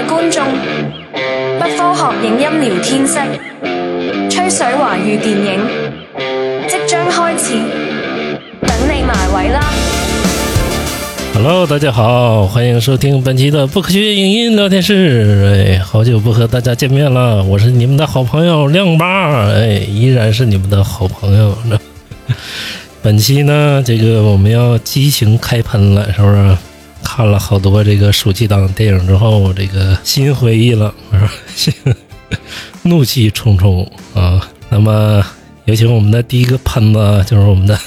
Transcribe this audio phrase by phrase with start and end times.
[0.00, 0.42] 位觀眾，
[1.58, 3.18] 不科學影音聊天室，
[4.30, 5.60] 吹水華語電影
[6.66, 7.52] 即將開始，
[8.62, 9.60] 等你埋位啦
[11.34, 15.76] ！Hello，大家好，欢迎收听本期的不科学影音聊天室。
[15.76, 21.54] 哎，好久不和大家见面了，我是你们的好朋友亮八，哎，依然是你们的好朋友。
[23.02, 26.56] 本期呢，这个我们要激情开喷了，是不是？
[27.20, 30.90] 看了好多这个暑期档电影之后，这个心灰意冷，
[31.54, 31.92] 是吧？
[32.80, 34.40] 怒气冲冲啊！
[34.70, 35.22] 那么，
[35.66, 37.78] 有请我们的第一个喷子，就是我们的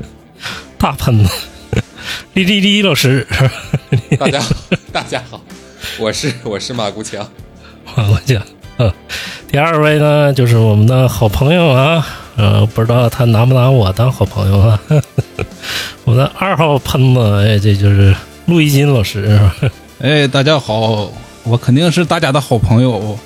[0.78, 1.30] 大喷子。
[2.32, 3.26] 李丽丽老师，
[4.18, 4.56] 大家好，
[4.90, 5.38] 大家好，
[5.98, 7.28] 我是我是马国强，
[7.94, 8.42] 马国强。
[8.78, 8.90] 嗯，
[9.48, 14.80] 第二位呢，就是我们的好朋友啊，呃，不知道他拿不拿我当好朋友啊？
[16.04, 19.38] 我的二号喷子，哎，这就是陆一金老师。
[20.00, 21.12] 哎，大家好，
[21.44, 23.16] 我肯定是大家的好朋友。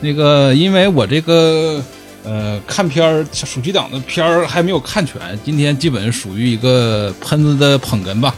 [0.00, 1.82] 那个，因为我这个
[2.22, 8.34] 呃看片儿，暑期档的片儿还没有看全，今天基本属于一个喷子的捧哏吧。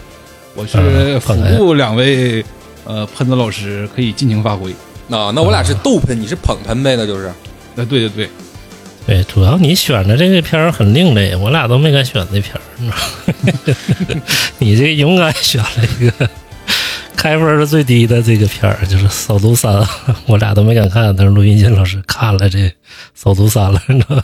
[0.54, 2.44] 我是辅助两位
[2.84, 4.70] 呃喷子老师，可以尽情发挥。
[5.10, 6.94] 啊，那我俩是逗喷，你是捧喷呗？
[6.96, 7.32] 那就是。
[7.74, 8.30] 那，对对对，
[9.10, 12.60] 对，主要你选的这个片儿很另类，我俩都没敢选这片儿。
[14.58, 16.30] 你这勇敢选了一个
[17.16, 19.74] 开分是最低的这个片儿，就是《扫毒三》，
[20.26, 22.58] 我俩都没敢看，但是陆云金老师看了这
[23.12, 24.22] 《扫毒三》了，你知道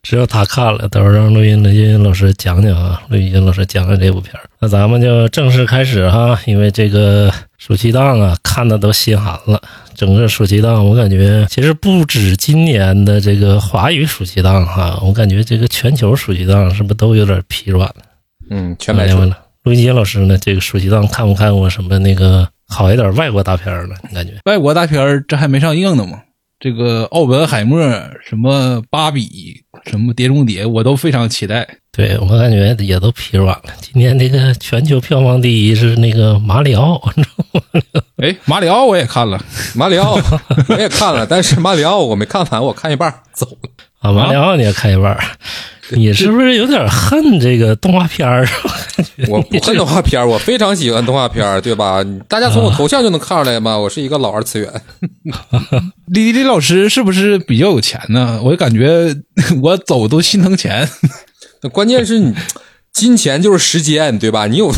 [0.00, 4.42] 只有他看了，到时候让陆云陆云老师讲讲啊，陆云金老师讲讲这部片儿。
[4.60, 9.60] 那咱们就正式开始哈，因为这个暑期档啊，看的都心寒了。
[10.00, 17.96] 整个暑期档，我感觉其实不止今年的这个华语暑期档哈，我感觉这个全球暑期档是不是都有点疲软了？
[18.48, 19.36] 嗯，全白了。
[19.62, 23.94] 陆金老师呢，这个暑期档看没看过什么那个好一点外国大片了？
[24.08, 26.22] 你感觉外国大片这还没上映呢吗？
[26.58, 27.78] 这个奥本海默、
[28.26, 31.66] 什么芭比、什么碟中谍，我都非常期待。
[31.92, 33.64] 对我感觉也都疲软了。
[33.80, 38.02] 今天这个全球票房第一是那个马里奥，你知道吗？
[38.18, 39.42] 哎，马里奥我也看了，
[39.74, 40.16] 马里奥
[40.68, 43.70] 我也看了，但是马里奥我没看完，我看一半走了。
[44.00, 45.18] 啊，马里奥你也看一半，
[45.96, 48.46] 你是不是有点恨这个动画片儿？
[49.28, 52.04] 我不恨动画片儿，我非常喜欢动画片儿，对吧？
[52.28, 54.70] 大家从我头像就能看出来嘛，我是一个老二次元。
[56.06, 58.40] 李李老师是不是比较有钱呢？
[58.42, 59.14] 我感觉
[59.62, 60.88] 我走都心疼钱。
[61.72, 62.34] 关键是你
[62.92, 64.46] 金钱就是时间，对吧？
[64.46, 64.72] 你有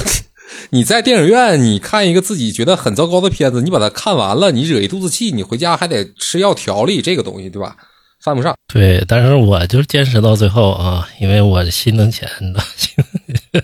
[0.70, 7.76] 你在电影院，你看一个自己觉得很糟糕的片子，你把它看完了，你惹一肚子气，你回家还得吃药调理这个东西，对吧？
[8.22, 8.54] 犯不上。
[8.72, 13.62] 对，但是我就坚持到最后啊，因为我心疼钱的，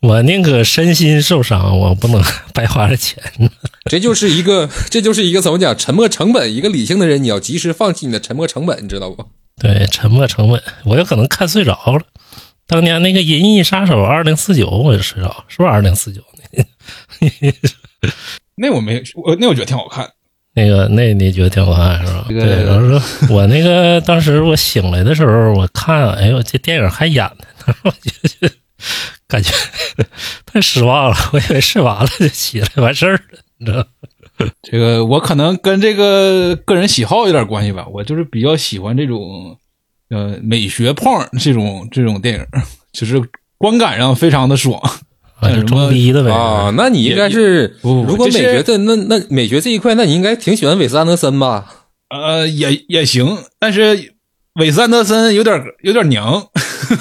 [0.00, 2.22] 我宁可身心受伤，我不能
[2.54, 3.22] 白花这钱。
[3.90, 5.76] 这就是一个，这就是一个怎么讲？
[5.76, 6.54] 沉没成本。
[6.54, 9.24] 一个理性的人，你要及时放弃你的沉没成本，你知道不？
[9.60, 12.02] 对，沉没成本，我有可能看睡着了。
[12.66, 16.22] 当年那个《银翼杀手二零四九》，我就睡着，是不是二零四九？
[18.56, 20.10] 那我没，我那我觉得挺好看。
[20.54, 22.24] 那个，那你觉得挺好看是吧？
[22.28, 23.02] 对，然后说，
[23.34, 27.24] 我那个当时我醒来的时候，我看，哎呦，这电影还演
[27.66, 28.50] 呢， 我觉得
[29.26, 29.50] 感觉
[30.46, 31.16] 太失望了。
[31.32, 33.86] 我以为睡完了就起来完事儿了，你知道？
[34.62, 39.56] 这个我可能跟这个个人喜好有点关系吧，我就是比较喜欢这种。
[40.10, 42.46] 呃，美学胖这种这种电影，
[42.92, 43.18] 就是
[43.56, 44.78] 观感上非常的爽，
[45.50, 46.72] 什么逼的呗啊？
[46.76, 51.66] 那你应该是，如果美学这那那美学这一块，那你应该挺喜欢韦斯安德森吧？
[52.10, 54.12] 呃，也也行，但是
[54.60, 56.46] 韦斯安德森有点有点娘，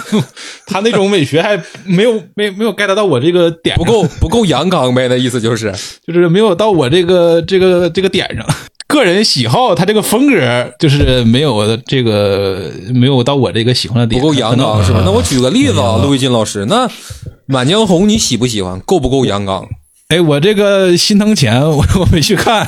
[0.67, 5.07] 他那种美学还没有没没有 get 到我这个点，不够不够阳刚呗？
[5.09, 5.73] 那意思就是
[6.07, 8.45] 就是没有到我这个这个这个点上。
[8.91, 15.01] 个人喜好，他这个风格就是没有这个没有到我这个喜欢的点，不够阳刚是吧？
[15.05, 16.87] 那我举个例子啊，陆毅金老师，那
[17.45, 18.79] 《满江红》你喜不喜欢？
[18.81, 19.67] 够不够阳刚？
[20.09, 22.67] 哎，我这个心疼钱，我 我没去看。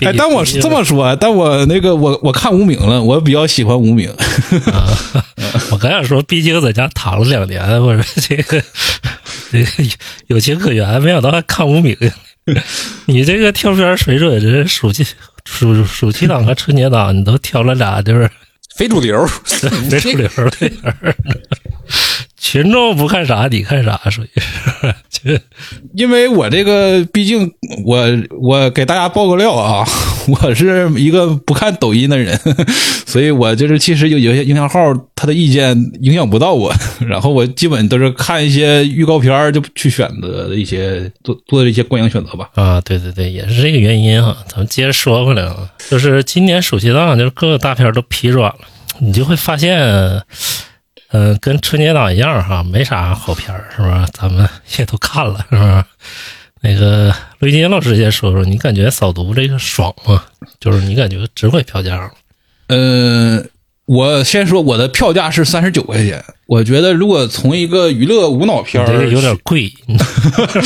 [0.00, 4.08] 哎，但我这么说，但我那个我我看无名了，我比较喜欢无名。
[5.72, 8.62] 我刚想说，毕竟在家躺了两年，我说这个
[9.50, 9.66] 这个
[10.28, 11.96] 有情可原，没想到还看无名。
[13.06, 15.04] 你这个挑片水准，这暑期
[15.44, 18.30] 暑暑期档和春节档，你都挑了俩，就是
[18.76, 19.26] 非主流，
[19.90, 20.72] 非主流的。
[22.48, 25.42] 群众不看啥，你看啥，属于是，就
[25.96, 27.50] 因为我这个，毕竟
[27.84, 28.06] 我
[28.40, 29.84] 我给大家爆个料啊，
[30.30, 32.38] 我是一个不看抖音的人，
[33.04, 34.78] 所以我就是其实有有些营销号
[35.16, 36.72] 他的意见影响不到我，
[37.04, 42.48] 然后我基本都是看一些预告片儿就去选择的一些做做的一些观影选择吧。
[42.54, 44.36] 啊，对对对，也是这个原因哈。
[44.46, 48.60] 咱们接着说回来啊，就是今年暑期档，就是各个大片都疲软了，
[49.00, 50.22] 你就会发现，
[51.12, 54.06] 嗯、跟春节档一样哈，没啥好片儿，是吧？
[54.12, 54.48] 咱们
[54.78, 55.86] 也都看了，是吧？
[56.62, 60.24] 那个陆金老师先说说，你感觉扫毒这个爽吗？
[60.58, 62.10] 就是你感觉值回票价吗？
[62.68, 63.48] 嗯，
[63.84, 69.72] 我先说我的票价是三十九块钱，我觉得如果从一个娱乐无脑片儿这个有点贵，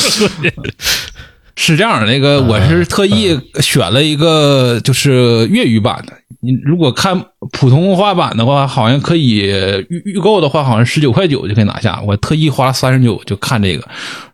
[1.57, 6.15] 是这样，那个我是特意选了一个就是粤语版的。
[6.41, 9.39] 你如果看普通话版的话，好像可以
[9.89, 12.01] 预预购的话，好像十九块九就可以拿下。
[12.07, 13.87] 我特意花三十九就看这个。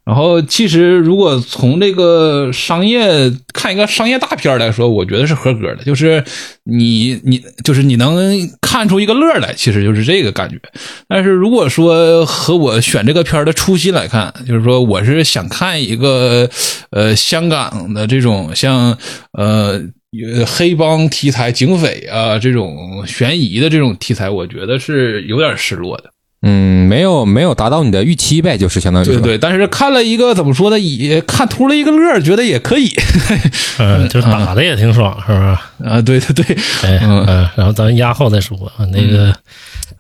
[0.05, 6.23] 然后其实如果从这个商业看一个商业大片来说，我觉得是合格的，就是
[6.63, 8.17] 你你就是你能
[8.61, 10.61] 看出一个乐来，其实就是这个感觉。
[11.09, 16.49] 但是如果说和我选这个片的初心来看，就是说我是想看一个
[16.91, 18.97] 呃香港的这种像
[19.33, 19.81] 呃
[20.25, 26.05] 呃黑帮题材、警匪啊这种悬疑的这种题材，我觉得是有点失落的。
[26.43, 32.89] 嗯，没有没有达到你的预期呗，就是相当于对对，但是看了一个怎么说呢，也看图了一个乐儿，觉得也可以
[33.81, 35.89] 嗯，就是打的也挺爽，是不是？
[35.91, 36.01] 啊。
[36.03, 38.85] 对对对，哎，嗯嗯，然后咱压后再说啊。
[38.93, 39.35] 那个，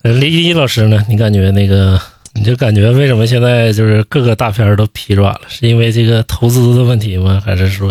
[0.02, 1.02] 呃李一老师呢？
[1.08, 2.00] 你感觉那个，
[2.34, 5.40] 你就感觉为什么现在就是各个大片儿都疲软了？
[5.48, 7.42] 是因为这个投资的问题吗？
[7.44, 7.90] 还是说，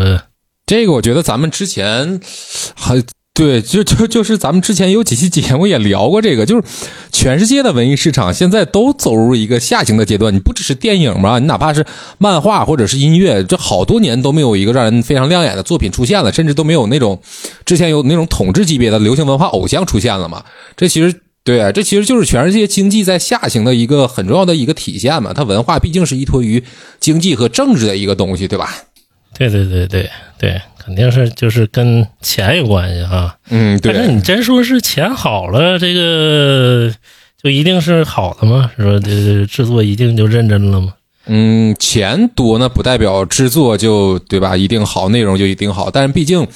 [0.65, 2.19] 这个我觉得咱们之前
[2.75, 3.03] 还
[3.33, 6.63] 对，就就就是咱们之前有几期节目也聊过这个，就是
[7.11, 10.33] 全世界的文艺市场现在都走入一个下行的阶段。
[10.33, 11.85] 你不只是电影嘛，你哪怕是
[12.17, 17.21] 漫画或者是音乐，这好多年都没有一个让人非常亮眼的作品出现了，甚至都没有那种
[17.65, 20.43] 之前有那种统治级别的流行文化偶像出现了嘛。
[20.75, 21.21] 这其实。
[21.43, 25.31] 对，这其实就是全世界经济在下行的一个很重要的一个体现嘛。
[25.31, 26.63] 它文化毕竟是依托于
[26.99, 28.73] 经济和政治的一个东西，对吧？
[29.37, 33.35] 对对对对对，肯定是就是跟钱有关系啊。
[33.49, 33.93] 嗯，对。
[33.93, 36.91] 但是你真说是钱好了，这个
[37.41, 38.71] 就一定是好的吗？
[38.77, 40.93] 是吧这制作一定就认真了吗？
[41.27, 44.55] 嗯，钱多那，不代表制作就对吧？
[44.55, 45.89] 一定好，内容就一定好。
[45.89, 46.47] 但是毕竟，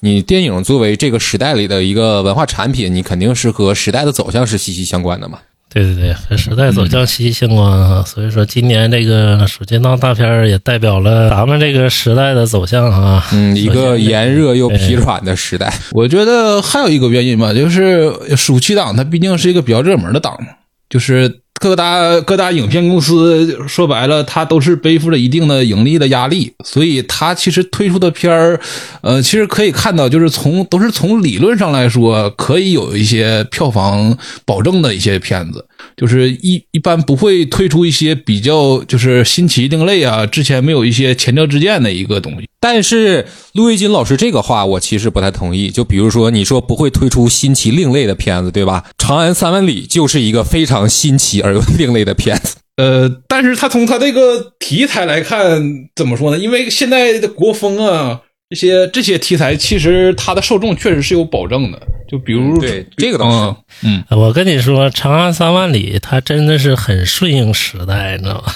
[0.00, 5.38] 你电影作为这个时代里的一个文化产品，你肯定是和时代的走向是息息相关的嘛。
[5.70, 8.02] 对对对，和时代走向息息相关啊！
[8.02, 13.22] 所以说，今年这个暑期档大片儿也代表了咱们这个时代的走向啊。
[13.32, 15.72] 嗯，一个炎热又疲软的时代。
[15.92, 20.48] 我觉得还有一个原因吧，就是暑期档它毕竟是一个比较热门的档嘛，
[20.88, 28.60] 就是各大各大影片公司说白了，它都是背负着一定的盈利的压力，所以它其实推出的片儿，
[29.02, 35.64] 呃，其实可以看到，就是从都是从理论上来说，可以有一些票房保证的一些片子，
[35.96, 42.48] 就是一一般不会推出一些比较就是新奇另类啊，之前没有一些前车之鉴的一个东西。
[42.60, 45.70] 但是陆毅金老师这个话，我其实不太同意。
[45.70, 48.84] 就比如说，你说不会推出新奇另类的片子，对吧？
[48.98, 52.56] 《长安三万里》就是一个非常新奇而又另类的片子。
[52.78, 55.62] 呃，但是他从他这个题材来看，
[55.96, 56.38] 怎么说呢？
[56.38, 61.78] 因为现在的国风啊，这些这些题材，其实它的受众确实是有保证的。
[62.10, 68.50] 就比如，对这个东西嗯，我跟你说，《长安三万里》它真的是很顺应时代，你知道吗？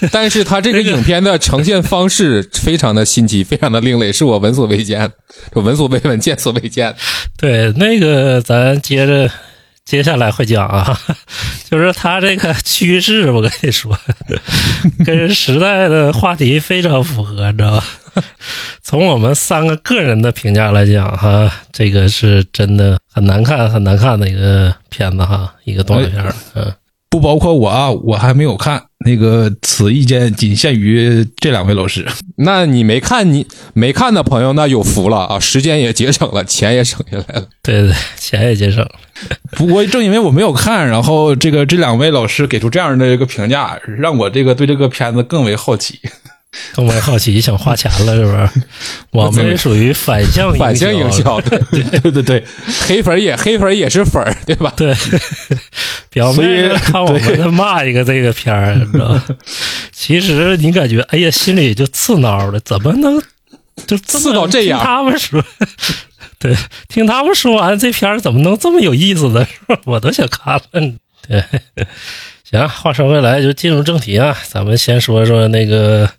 [0.10, 5.12] 但是它这个影片的呈现方式非常的新奇，非常的另类，是我闻所未见，
[5.54, 6.96] 就闻所未闻，见所未见。
[7.36, 9.30] 对，那个咱接着
[9.90, 10.96] 接下来会讲啊，
[11.68, 13.98] 就是它这个趋势，我跟你说，
[15.04, 17.84] 跟时代的话题非常符合，你知道吧？
[18.84, 26.72] 从我们三个个人的评价来讲，哈，这个是真的很难看、很难看的一个片子哈，一个动画片儿，嗯。
[27.10, 28.84] 不包括我啊，我还没有看。
[29.04, 32.06] 那个此意见仅限于这两位老师。
[32.36, 37.46] 那你没看，你没看的朋友那有福了啊，时间也节省了，钱也省下来了。
[37.62, 38.92] 对对，钱也节省了。
[39.56, 45.98] 不过正因为我没有看，然后这个这两位老师给出这样的一个评价，让我这个对这个片子更为好奇。
[46.74, 48.48] 更为好奇，想花钱了是不是？
[49.12, 51.58] 我们属于反向反向营销，对
[52.00, 52.44] 对对对，
[52.86, 54.72] 黑粉也黑粉也是粉儿，对吧？
[54.76, 54.94] 对，
[56.10, 59.24] 表面看我们在骂一个这个片儿，你知道吗？
[59.92, 63.22] 其实你感觉，哎呀，心里就刺挠的，怎么能
[63.86, 64.78] 就刺到这样？
[64.78, 65.44] 听他们说，
[66.40, 66.56] 对，
[66.88, 69.46] 听他们说完这片儿怎么能这么有意思呢？
[69.84, 70.62] 我都想看了。
[71.28, 71.44] 对，
[72.50, 76.10] 行，话说回来，就进入正题啊，咱们先说说那个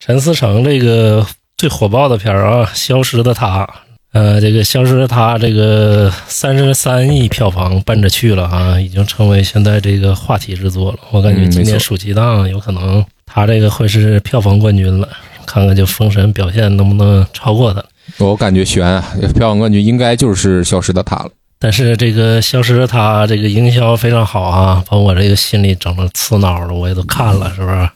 [0.00, 1.26] 陈思诚这个
[1.58, 3.66] 最火爆的片儿啊，《消失的她》。
[4.12, 10.98] 呃，这个《消失的她》这个三十三亿票房奔着去了啊，已经成为现在这个话题之作了。
[11.10, 15.06] 我感觉今年暑期档有可能他这个会是票房冠军了，
[15.44, 17.84] 看看就《封神》表现能不能超过他。
[18.16, 19.04] 我感觉悬啊，
[19.34, 21.30] 票房冠军应该就是《消失的她》了。
[21.58, 27.86] 但是这个消失的她这个营销非常好啊，把我这个心里整的刺挠的，我也都看了，是不是？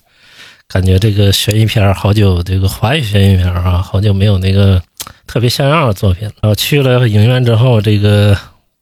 [0.69, 4.83] 感觉这个悬疑片儿好久，这个华语悬疑片儿啊，好久没有那个
[5.27, 6.35] 特别像样的作品了。
[6.43, 8.37] 然后去了影院之后，这个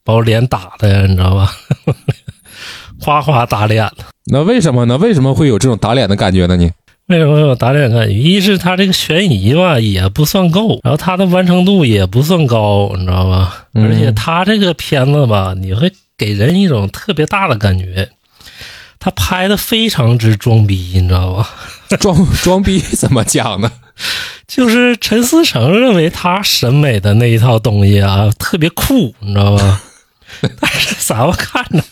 [0.05, 1.53] 把我脸打的，你知道吧？
[3.01, 3.95] 哗哗打脸了。
[4.27, 4.97] 那为什么呢？
[4.99, 6.57] 为什么会有这种打脸的感觉呢？
[6.57, 6.71] 你
[7.07, 8.13] 为什么有打脸感觉？
[8.15, 13.67] 一是它这个悬疑吧也不算够，然后它的完成度也不算高，你知道吧？
[13.75, 18.09] 嗯而且它这个片子吧，你会给人一种特别大的感觉，
[19.03, 21.51] 他拍的非常之装逼，你知道吧？
[21.99, 23.71] 装 装逼怎么讲呢？
[24.47, 29.83] 就是陈思诚认为他审美的那一套东西啊，特别酷，你知道吧？
[30.61, 31.83] 但是咱们看着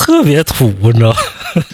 [0.00, 1.18] 特别土，你知道吧？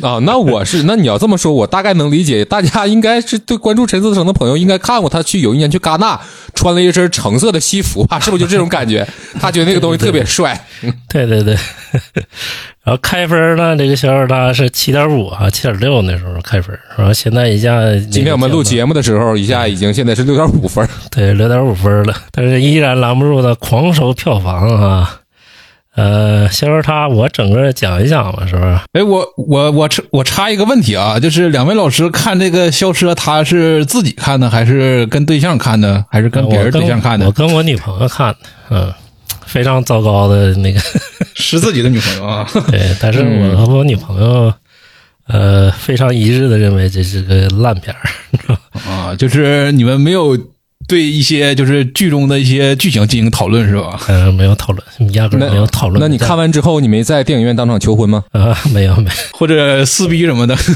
[0.02, 2.45] 啊，那我是那你要这么说，我大概能理解。
[2.45, 6.21] 大家应该是对关注陈思诚的朋友，应该看过他去有一年去戛纳
[6.54, 8.18] 穿了一身橙色的西服吧？
[8.18, 9.06] 是不是就这种感觉？
[9.40, 10.61] 他觉得那个东西特别帅。
[11.09, 11.56] 对对对，
[12.85, 17.80] 然后开分呢，这个小尔达是七点五啊，七点六那时候开分，然后现在一下
[18.11, 20.87] 今天我们录节目的时候，一下已经现在是六点五分。
[21.11, 25.21] 对六点五分了，但是依然拦不住他狂收票房啊。
[25.97, 28.79] 呃，小尔达我整个讲一讲吧，是不是？
[28.93, 37.25] 哎，我我我插我插一个问题啊，就是两位老师看这个《消失的她》是自己看的，还是跟对象看的，还是跟别人对象看的？
[37.25, 38.37] 我跟我女朋友看的，
[38.71, 38.93] 嗯，
[39.47, 40.79] 非常糟糕的那个，
[41.35, 42.47] 是自己的女朋友啊？
[42.71, 44.53] 对，但是我和我女朋友，
[45.29, 48.00] 呃，非常一致的认为这是个烂片儿。
[48.87, 50.38] 啊，就是你们没有
[50.88, 54.00] 对一些就是剧中的一些剧情进行讨论是吧？
[54.09, 56.00] 嗯、没有讨论，压根儿没有讨论。
[56.00, 58.25] 那你看完之后，你没在电影院当场求婚吗？
[58.33, 58.57] 啊？
[58.73, 59.11] 没有没有。
[59.33, 60.57] 或者撕逼什么的？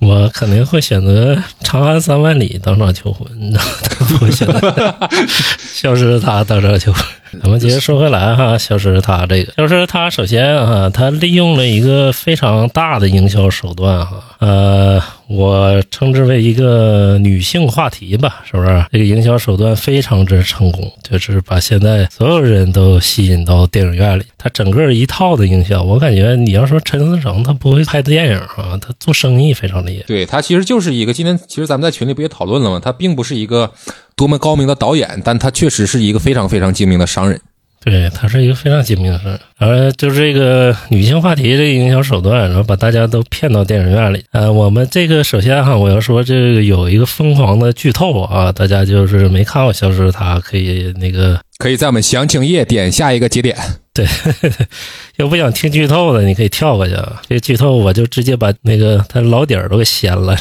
[0.00, 3.70] 我肯定会选择《长安三万里》当场求婚， 你知道吗？
[4.08, 4.58] 不会选择
[5.72, 7.04] 《消失的她》当场求婚。
[7.40, 18.84] 咱们接着说回来哈，《消失的她》这个，《消失的她》首先哈，他利用了一个非常大的营销手段哈，呃，我称之为一个女性话题吧，是不是？
[18.90, 24.24] 这个营销手段非常之成功，就是把现在所有人都吸引到电影院里。
[24.42, 30.04] 它整个一套的营销，我感觉你要说陈思诚他不会拍电影啊，他做生意非常厉害。
[30.06, 32.80] 对他其实就是一个，今天其实咱们在群里不也讨论了吗？
[32.82, 33.70] 他并不是一个
[34.16, 37.38] 多么高明的导演，但他确实是一个非常非常精明的商人。
[37.82, 44.24] 对，他是一个非常精明的事儿，而就是这个女性话题这个营销手段，然后把大家都骗到电影院里。
[44.32, 53.56] 呃，我们这个首先哈，我要说这个有一个疯狂的剧透啊，大家就是没看过《消失的她》，可以那个可以在我们详情页点下一个节点。
[54.00, 54.06] 对，
[55.16, 57.20] 要不想听剧透的，你可以跳过去啊。
[57.28, 60.34] 这剧透我就直接把那个他老底儿都给掀了，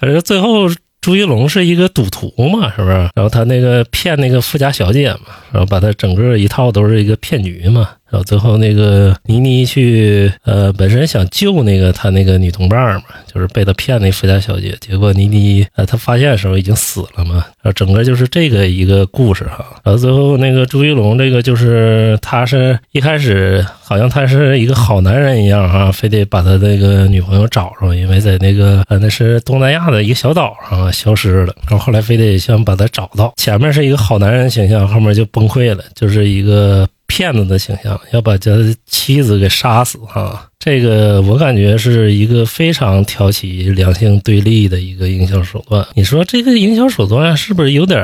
[0.00, 0.20] 反正？
[0.22, 0.68] 最后
[1.00, 2.94] 朱一龙是一个赌徒嘛，是不是？
[3.14, 5.20] 然后他那个骗那个富家小姐嘛，
[5.52, 7.88] 然后把他整个一套都是一个骗局嘛。
[8.12, 17.36] 然后最后那个倪妮去呃，本身想救那个他那个女同伴嘛，就是被他骗那富家小姐，结果倪妮呃，他发现的时候已经死了嘛。
[17.62, 19.64] 然后整个就是这个一个故事哈。
[19.82, 33.32] 然后最后那个朱一龙这个就是他是一开始好像他是一个好男人一样哈，非得把他那个女朋友找着，因为在那个呃那是东南亚的一个小岛上消失了，然后后来非得想把他找到。
[33.38, 36.86] 前面是一个好男人形象，后面就崩溃了，就是一个。
[37.12, 38.50] 骗子的形象，要把他
[38.86, 45.86] 妻子给杀死啊，这个我感觉是一个非常挑起两性对立的一个营销手段。
[45.92, 48.00] 你说这个营销手段是不是有点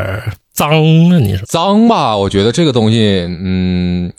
[0.53, 0.69] 脏
[1.09, 1.19] 啊？
[1.21, 2.15] 你说脏吧？
[2.15, 4.12] 我觉得这个东西，嗯，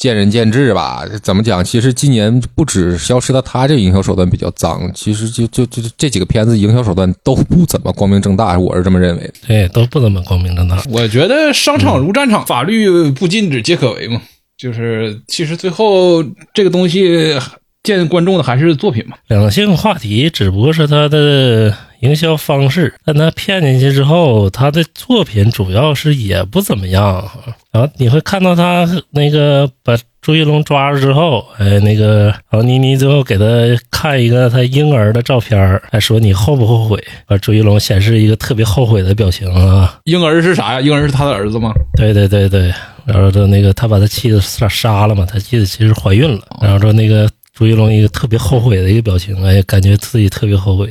[0.00, 1.04] 见仁见智吧。
[1.22, 1.62] 怎么讲？
[1.62, 9.34] 其实今年不止消失的他这个营销手段比较脏，其实就就就这几个片子营销手段都不怎么光明正大，我是这么认为的。
[9.46, 10.82] 对，都不怎么光明正大。
[10.90, 14.20] 我觉得商场如战场，法律不禁止皆可为嘛。
[14.56, 17.38] 就是其实最后这个东西
[17.82, 19.16] 见观众的还是作品嘛。
[19.28, 27.28] 两性话题只不过是他的营销方式，但他骗进去之后，他的作品主要是也不怎么样。
[27.72, 33.44] 然后你会看到他那个把朱一龙抓住之后，哎，那个然后倪妮最后给他
[33.90, 37.02] 看一个他婴儿的照片，还说你后不后悔？
[37.26, 39.98] 把朱一龙显示一个特别后悔的表情啊。
[40.04, 40.80] 婴儿是啥呀？
[40.80, 41.72] 婴儿是他的儿子吗？
[41.96, 42.72] 对对对对，
[43.06, 50.88] 然后说那个他把他妻子杀杀了嘛，他妻子其实怀孕了，然后说那个朱一龙一个特别后悔的一个表情，哎，感觉自己特别后悔。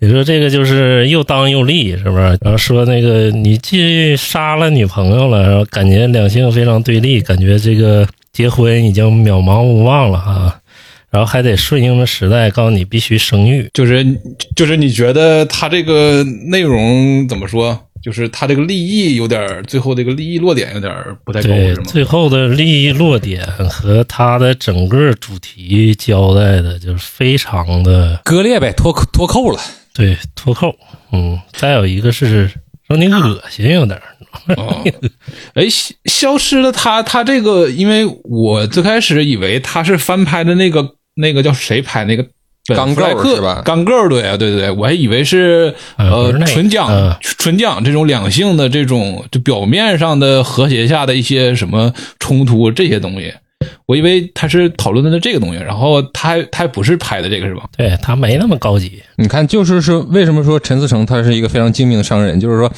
[0.00, 2.36] 你说这个就是又当又立，是不是？
[2.40, 10.60] 然后说那个你既杀了女朋友了，然后感觉两性非常对立，感觉这个结婚已经渺茫无望了哈。
[11.10, 13.70] 然后还得顺应着时代，告诉你必须生育。
[13.72, 14.04] 就是
[14.56, 17.78] 就是你觉得他这个内容怎么说？
[18.02, 21.86] 就是他这个利益有点儿，最后这个利益落点有点儿不太高，对，是吗？
[21.86, 29.60] 最后的利益落点和他的整个主题交代的，就是非常的割裂呗，脱脱扣了。
[29.92, 30.74] 对脱扣。
[31.12, 32.50] 嗯，再有一个是
[32.86, 34.00] 让你恶心，有点
[35.54, 42.30] 哎，消消失了他他这个，因为我最开始以为他是翻拍的那个那个叫谁拍那个本
[42.76, 53.32] 钢构弗莱克是吧钢构对啊，对对对，我还以为是呃纯讲嗯纯讲这种两性的这种就表面上的和谐下的一些什么冲突这些东西，
[53.86, 57.64] 我以为他是讨论的这个东西，然后他还他还不是拍的这个是吧？
[57.76, 59.02] 对他没那么高级。
[59.16, 62.38] 你看，就是说，为什么说陈思诚他是一个非常精明的商人？
[62.40, 62.72] 就是说，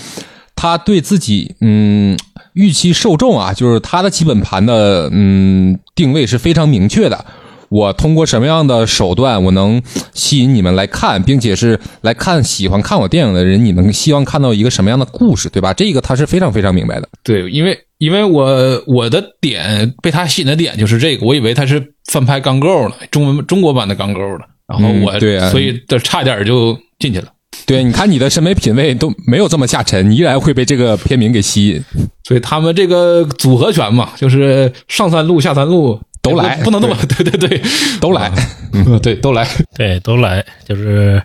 [0.55, 2.17] 他对自己嗯
[2.55, 7.25] 预期受众啊，就是他的基本盘的嗯定位是非常明确的。
[7.73, 9.81] 我通过什么样的手段，我能
[10.13, 15.73] 吸引你们来看，并且是来看喜欢看我电影的人，你们希望看到一个什么样的故事，对吧？
[15.73, 17.09] 这个他是非常非常明白的。
[17.25, 27.29] 对，因为因为我我的点被他吸引的点就是这个，我以为他是翻拍钢构了，中文中国版的钢构了，然后我、嗯对啊所以这差点就进去了。
[27.65, 31.83] 对，你看你的审美品味都没有这么下沉，你依然会被这个片名给吸引。
[32.25, 37.63] 所以他们这个组合拳嘛，就是上三路下三路都来不不能那么对 对对，
[38.01, 38.31] 都来，
[38.73, 39.47] 嗯对都来。
[39.75, 41.23] 对，都来，就是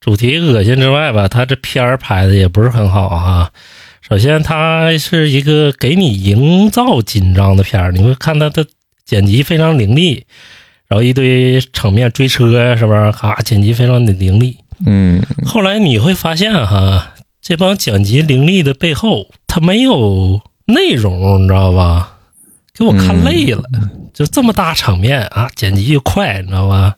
[0.00, 3.50] 主题恶心之外吧，他这片儿拍的也不是很好啊。
[4.06, 8.66] 首先，它是一个给你营造紧张的片儿，你会看它的
[9.06, 10.24] 剪辑非常凌厉，
[10.88, 13.10] 然后一堆场面追车呀，是不是？
[13.12, 14.58] 哈，剪辑非常的凌厉。
[14.84, 22.18] 嗯，后来你会发现哈，这帮剪辑凌厉的背后，它没有内容，你知道吧？
[22.76, 23.62] 给我看累了，
[24.14, 26.94] 就这么大场面啊，剪辑又快，你知道吧？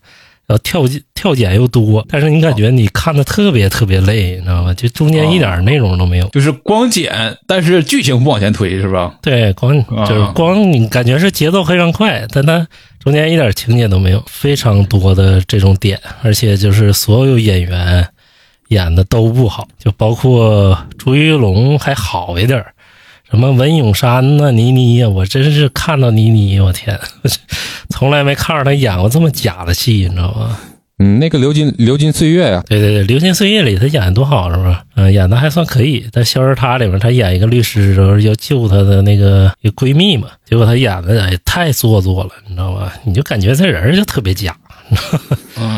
[0.46, 0.82] 然后跳
[1.12, 4.72] 跳剪又多，但是你感觉你看的特别特别累，你知道吧？
[4.74, 6.28] 就中间一点内容都没有。
[6.28, 9.18] 就是光剪，但是剧情不往前推，是吧？
[9.20, 12.64] 对，光啊就是光你感觉是节奏非常快，但它
[13.00, 18.06] 中间一点情节都没有，非常多的这种点，而且就是所有演员
[18.68, 22.72] 演的都不好，就包括朱一龙还好一点儿
[23.30, 26.98] 什么文咏珊呐、倪妮呀，我真是看到倪妮，我天，
[27.90, 30.56] 从来没看着她演过这么假的戏，你知道吗？
[30.98, 34.82] 嗯，那个流金流金岁月呀、对对对，《流金岁月》里她演的多好，是吧？
[34.94, 36.06] 嗯、演的还算可以。
[36.10, 42.90] 在《消失她》里面，她演一个律师，然后要救她的那个闺蜜嘛，结果她演的哎太做作了，你知道吧？
[43.04, 44.56] 你就感觉这人就特别假。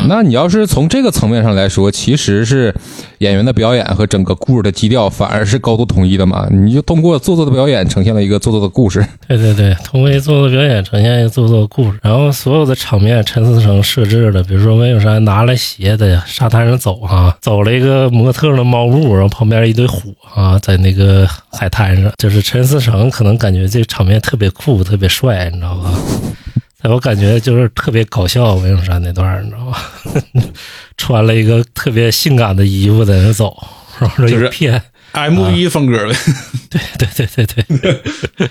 [0.09, 2.75] 那你要是从这个层面上来说，其实是
[3.19, 6.47] 演员的表演和整个故事的基调反而是高度统一的嘛？
[6.51, 9.05] 你就通过做作的表演呈现了一个做作的故事。
[9.27, 25.91] 对对对，通过一做作表演呈现一个做作的故事，然后所有的场面陈思成设置的，比如说温永山拿了鞋在沙滩上走啊，走了一个模特的猫步，然后旁边一堆虎啊，在那个海滩上，就是陈思成可能感觉这个场面特别酷、特别帅，你知道吧？
[26.89, 29.77] 在我感觉就是特别搞笑，温永山那段儿你知道吗？
[30.97, 33.55] 穿了一个特别性感的衣服在那走，
[34.01, 34.83] 然后就是一片。
[35.13, 36.15] M 一风格的。
[36.71, 38.01] 对对对对对，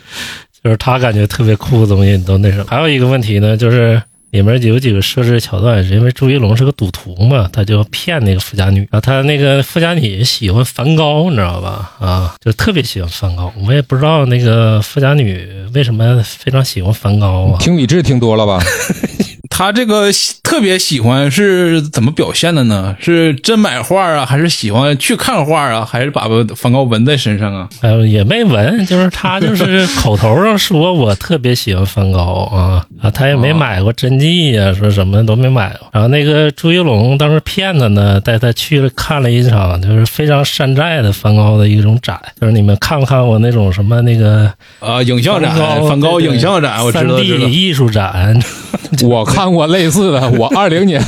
[0.64, 2.66] 就是他感觉特别酷的东西你都那什么。
[2.68, 4.02] 还有一个问题呢，就是
[4.38, 11.92] 里面有几个设置桥段，是因为朱一龙是个赌徒嘛，他就骗那个富家女，啊他那个富家女喜欢梵高，你知道吧？
[12.00, 13.52] 啊，就特别喜欢梵高。
[13.66, 17.58] 我也不知道那个富家女为什么非常喜欢梵高啊。
[17.60, 18.62] 听李志听多了吧？
[19.58, 22.96] 他这个喜特别喜欢是怎么表现的呢？
[23.00, 27.68] 是真买画啊，还是喜欢去看画啊，还是把梵高纹在身上啊？
[27.82, 35.90] 呃，也没纹，就是他就是口头上说我特别喜欢梵高啊啊，他也没买过真迹呀、说什么都没买过。
[35.92, 45.52] 然后那个朱一龙当时骗他呢，带他去了看了一场就是非常山寨的梵高的一种展，就是你们看没看过那种什么那个啊，影像展，
[45.88, 47.52] 梵高影像展，我知道，三知道 D。
[47.52, 48.40] 艺术展，
[49.04, 51.04] 我看过类似的， 我二零年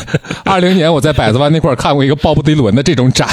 [0.46, 3.28] 二零年我在百子湾那块儿看过一个鲍勃迪伦的这种展。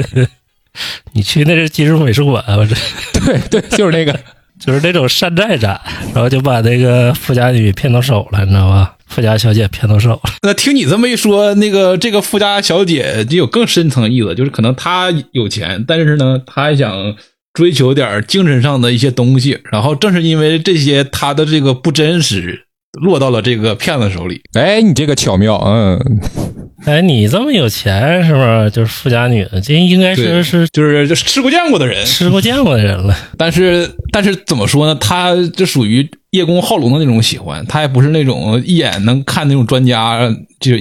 [1.12, 2.74] 你去那是金属美术馆，我这
[3.20, 4.18] 对对，就是那个。
[4.58, 5.78] 就是那种山寨展，
[6.14, 8.94] 然后就把那个富家女骗到手了，你知道吧？
[9.06, 10.20] 富家小姐骗到手了。
[10.40, 17.14] 那听你这么一说，那个这个富家小姐就有更深层意思，就是可能她有钱，但是呢，她还想
[17.52, 22.65] 追求点精神上的一些东西，然后正是因为这些，她的这个不真实
[23.00, 24.40] 落到了这个骗子手里。
[24.54, 25.98] 哎，你这个巧妙，嗯，
[26.84, 28.70] 哎，你这么有钱是不是？
[28.70, 33.16] 就是富家女，这应该是是就是就是吃过见过的人，吃过见过的人了。
[33.36, 34.94] 但是但是怎么说呢？
[35.00, 40.28] 他就属于叶公好龙的那种喜欢，他也不是那种一眼能看那种专家，
[40.60, 40.72] 就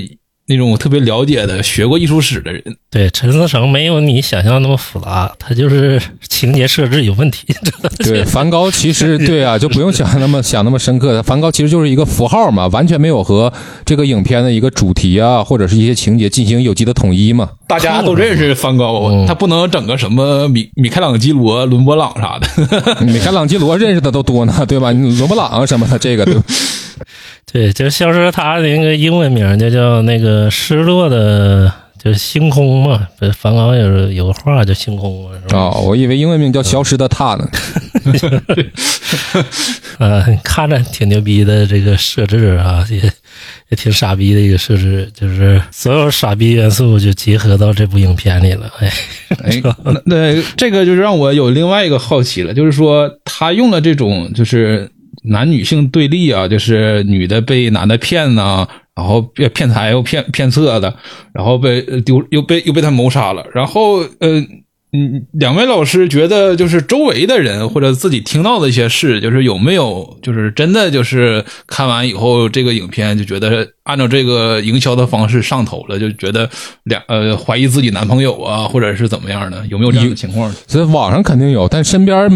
[0.48, 2.62] 那种特别了解的、学过艺术史的人。
[2.96, 7.46] 对，陈思诚没有你想象那么复杂，他就是情节设置有问题。
[8.00, 11.22] 对，梵高其实对啊，就不用想那么想那么深刻。
[11.22, 13.52] 梵高其实就是一个符号嘛，完全没有和
[13.84, 17.50] 这个影片的一个主题啊，或者是一些情节进行有机的统一嘛。
[17.68, 23.06] 大家都认识梵高，嗯他不能整个什么米米开朗基罗、伦勃朗啥的。
[23.06, 24.94] 米开朗基罗认识的都多呢，对吧？
[24.94, 26.36] 你罗布朗什么的，这个对？
[27.52, 31.70] 对，就像是他那个英文名就叫那个失落的，
[32.06, 33.08] 就是星空嘛。
[33.20, 35.58] 不是梵高有有个画叫星空嘛，是吧？
[35.60, 37.50] 哦，我以为英文名叫消失的他呢。
[39.98, 42.98] 呃，看着挺牛逼的这个设置啊，也
[43.70, 48.72] 也挺傻逼的一个设置，就是所有傻逼元素就结合到这部影片里了。
[48.80, 48.94] 哎，
[49.44, 54.90] 哎， 那那这个就让我有另外一个好奇了，就是说他用了这种就是
[55.24, 60.96] 男女性对立啊，就是女的被男的骗呐、然后骗骗财又骗骗色的，
[61.34, 64.42] 然后被丢又被又被他谋杀了，然后呃。
[64.96, 76.50] 嗯，两位老师觉得就是周围的人或者自己听到的一些事，就是有没有就是真的就是看完以后这个影片就觉得按照这个营销的方式上头了，就觉得
[76.84, 80.54] 两呃怀疑自己男朋友啊，或者是怎么样的，有没有这样的情况？
[80.66, 82.32] 所以网上肯定有，但身边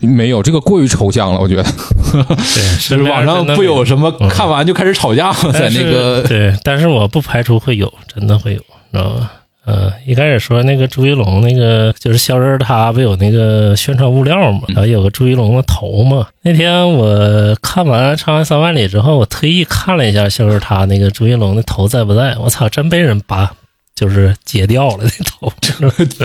[0.00, 1.62] 没有，这个过于抽象了，我觉得。
[1.62, 5.32] 对， 就是网上不有什么看完就开始吵架？
[5.52, 8.60] 在那个对，但是我不排除会有，真的会有，
[8.92, 9.32] 知道吧？
[9.66, 16.26] 呃，一开始说那个朱一龙那个就是肖战他不有那个宣传物料嘛，然后有个朱一龙的头嘛。
[16.42, 23.52] 那天我看完《长安三万里》之后，我特意看了一下肖战他那个朱一龙的头在不在，我操，真被人拔。
[23.96, 25.50] 就是截掉了那头，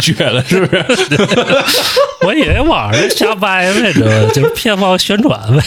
[0.02, 0.86] 绝了，是不是？
[2.28, 3.94] 我以为网上瞎掰呗？
[4.34, 5.64] 就是片方宣传呗。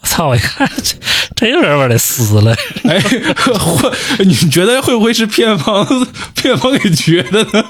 [0.00, 0.28] 我操！
[0.28, 0.94] 我一看这
[1.34, 5.86] 这有人把它撕了，哎，会你觉得会不会是片方
[6.34, 7.64] 片方给绝的呢？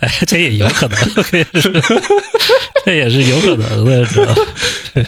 [0.00, 0.98] 哎，这也有可能，
[2.84, 4.42] 这也是有可能的，知道吧？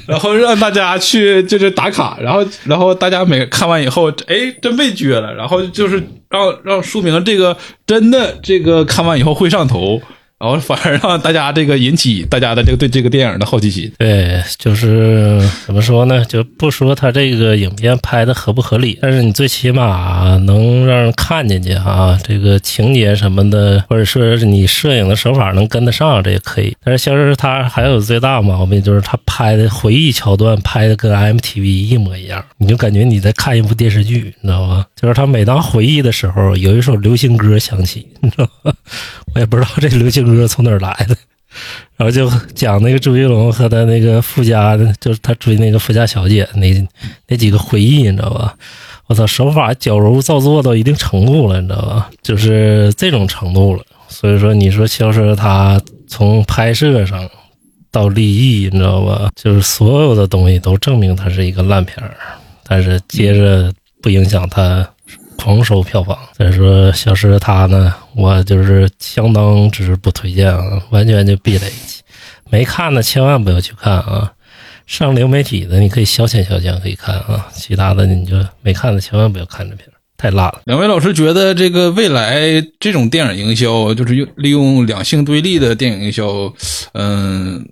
[0.07, 10.01] 然后让大家去就是打卡，然后然后大家每看完以后，哎，真被撅了，然后就是让让说明这个真的这个看完以后会上头。
[10.43, 13.91] 然后反而让大家这个引起大家的这个对这个电影的好奇心。
[13.97, 16.25] 对，就是怎么说呢？
[16.25, 26.77] 就不说他这个影片拍的合不合理，但是你最起码能让人看进去啊，这个情节什么的，或者说是你摄影的手法能跟得上，这也可以。
[26.83, 34.85] 但是像是他还有最大毛病，就是他拍的回忆桥段拍的跟 MTV 一模一样，你就感觉你在看一部电视剧，你知道吧？
[35.01, 38.73] 就是他每当回忆的时候，有一首流行歌响起，你知道吗？
[39.35, 41.17] 我也不知道这流行歌从哪儿来的。
[41.97, 46.89] 然后就讲那个朱一龙和他那个富家，就是他追那个富家小姐那
[47.29, 48.55] 那几个回忆，你知道吧？
[49.07, 52.11] 我操，手法矫揉造作到一定程度了，你知道吧？
[52.23, 53.83] 就是这种程度了。
[54.09, 57.29] 所以说，你说消失他从拍摄上
[57.91, 59.31] 到立意，你知道吧？
[59.35, 62.17] 就是所有的东西都证明它是一个烂片儿，
[62.67, 64.89] 但是接着不影响它
[65.43, 66.17] 狂收票房。
[66.35, 71.67] 再说《消失的她》呢，我就是相当之不推荐啊，完全就避雷。
[72.49, 74.33] 没看的千万不要去看啊！
[74.87, 80.61] 上流媒体的你可以消遣消遣，可以看啊，其他的你就没看的千万不要看这片，太烂了。
[80.67, 86.53] 两位老师觉得这个未来这种电影营销，就是用利用两性对立的电影营销，
[86.93, 87.67] 嗯、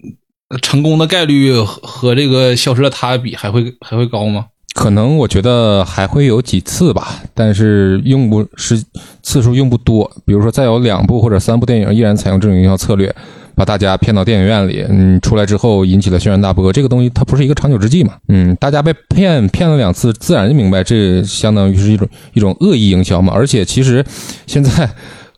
[0.61, 4.47] 成功的概率和和这个《消失的他》比还会还会高吗？
[4.81, 8.83] 可能我觉得还会有几次吧，但是用不是
[9.23, 10.11] 次数用不多。
[10.25, 13.15] 比如说，再有两部或者三部电影依然采用这种营销策略，
[13.55, 16.73] 把大家骗到电影院里，嗯，出来之后引起了轩然大波。
[16.73, 23.35] 这个东西它不是一个长久之计嘛，嗯，大家被骗骗了两次，自然就明白这相当于是一种一种恶意营销嘛。
[23.37, 24.03] 而且其实
[24.47, 24.89] 现在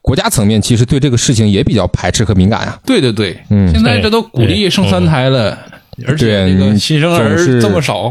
[0.02, 2.78] 国家层面其实对这个事情也比较排斥和敏感啊。
[2.86, 5.58] 对对对，嗯现在这都鼓励生三胎了，
[6.06, 8.10] 而且那个新生儿这么少，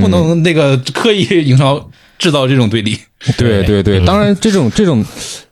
[0.00, 2.98] 不能那个刻意营造制造这种对立。
[3.36, 5.04] 对对对，当然这种这种，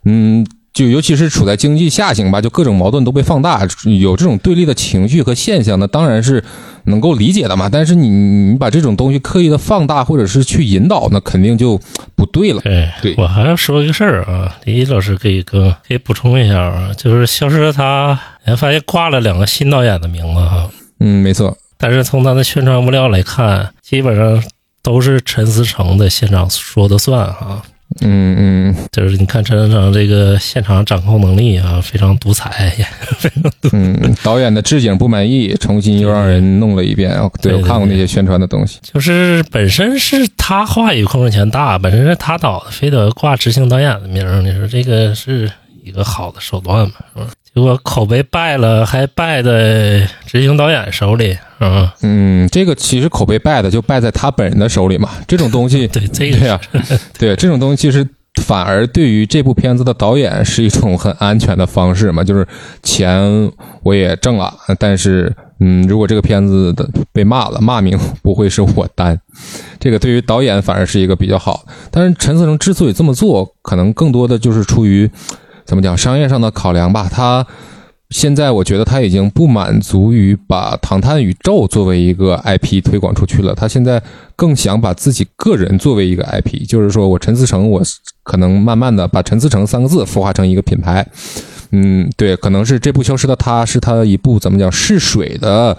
[0.04, 3.66] 嗯，就尤其是处在经济下行吧，就各种矛盾都被放大，
[4.00, 6.44] 有这种对立的情绪和现象，那当然是
[6.84, 7.68] 能够理解的嘛。
[7.72, 11.80] 但是你你把这种东西刻意的放大，或者是去引导，那肯定就
[12.14, 12.60] 不对了。
[12.60, 24.42] 对对我还要说一个事儿啊，李老师可以跟可以补充一下啊，就是消失的她，哎，发现挂了两个新导演的名字哈，嗯，没错，但是从他的宣传物料来看，基本上
[24.82, 27.62] 都是陈思诚的现场说的算哈。
[28.00, 32.74] 嗯嗯就是你看陈思诚这个现场掌控能力啊，非常独裁，
[33.72, 37.16] 嗯，导演的置景不满意，重新又让人弄了一遍。
[37.40, 38.80] 对我看过那些宣传的东西。
[38.82, 45.50] 就是本身是他话语控制权大，本身是他导的，非得挂执行导演的名儿，你说这个是
[45.84, 46.94] 一个好的手段吗？
[47.14, 47.28] 是吧？
[47.56, 51.94] 结果口碑败了，还败在执行导演手里，是吧？
[52.02, 55.08] 嗯，这个其实口碑败的就败在他本人的手里嘛。
[55.26, 56.60] 这种东西， 对，这个对呀、
[57.18, 58.06] 对这种东西其实
[58.42, 62.46] 反而对于这部片子的导演是一种很安全的方式嘛，就是
[62.82, 63.50] 钱
[63.82, 69.18] 我也挣了，但是嗯，如果这个片子的被骂了，骂名不会是我担，
[69.80, 71.64] 这个对于导演反而是一个比较好。
[71.90, 75.10] 但是陈思诚之所以这么做，可能更多的就是出于
[75.66, 77.46] 怎么讲商业上的考量吧，他。
[78.10, 84.00] 现在我觉得他已经不满足于把《唐探宇宙》作为一个 IP 推广出去了，他现在
[84.36, 87.82] 更想把自己个人作为一个 IP，就是说我陈思诚，我
[88.22, 91.04] 可能慢慢的把陈思诚三个字孵化成一个品牌。
[91.72, 95.76] 嗯，对，可能是这部《消失的他》是他一部怎么讲试水的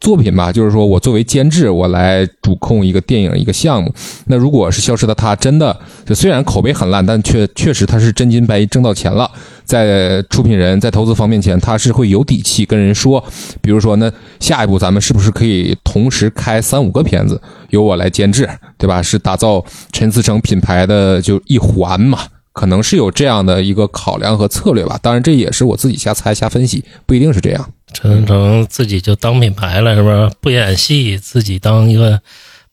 [0.00, 3.92] 作品吧，就是说我作为监制，我来主控一个电影一个项目。
[4.26, 9.30] 那如果是《消失的她》真的，就虽然口碑很烂，但确确实他是真金白银挣到钱了。
[9.64, 13.22] 在出品人在投资方面前，他是会有底气跟人说，
[13.60, 19.02] 比如说，那下一步咱们是不是可以同时开三五个片子，由我来监制，对吧？
[19.02, 22.20] 是打造陈思诚品牌的就一环嘛，
[22.56, 24.98] 可能是有这样的一个考量和策略吧。
[25.02, 27.70] 当然，这也是我自己瞎猜瞎分析，不一定是这样。
[27.92, 30.30] 陈思诚自己就当品牌了，是不是？
[30.40, 32.18] 不演戏，自己当一个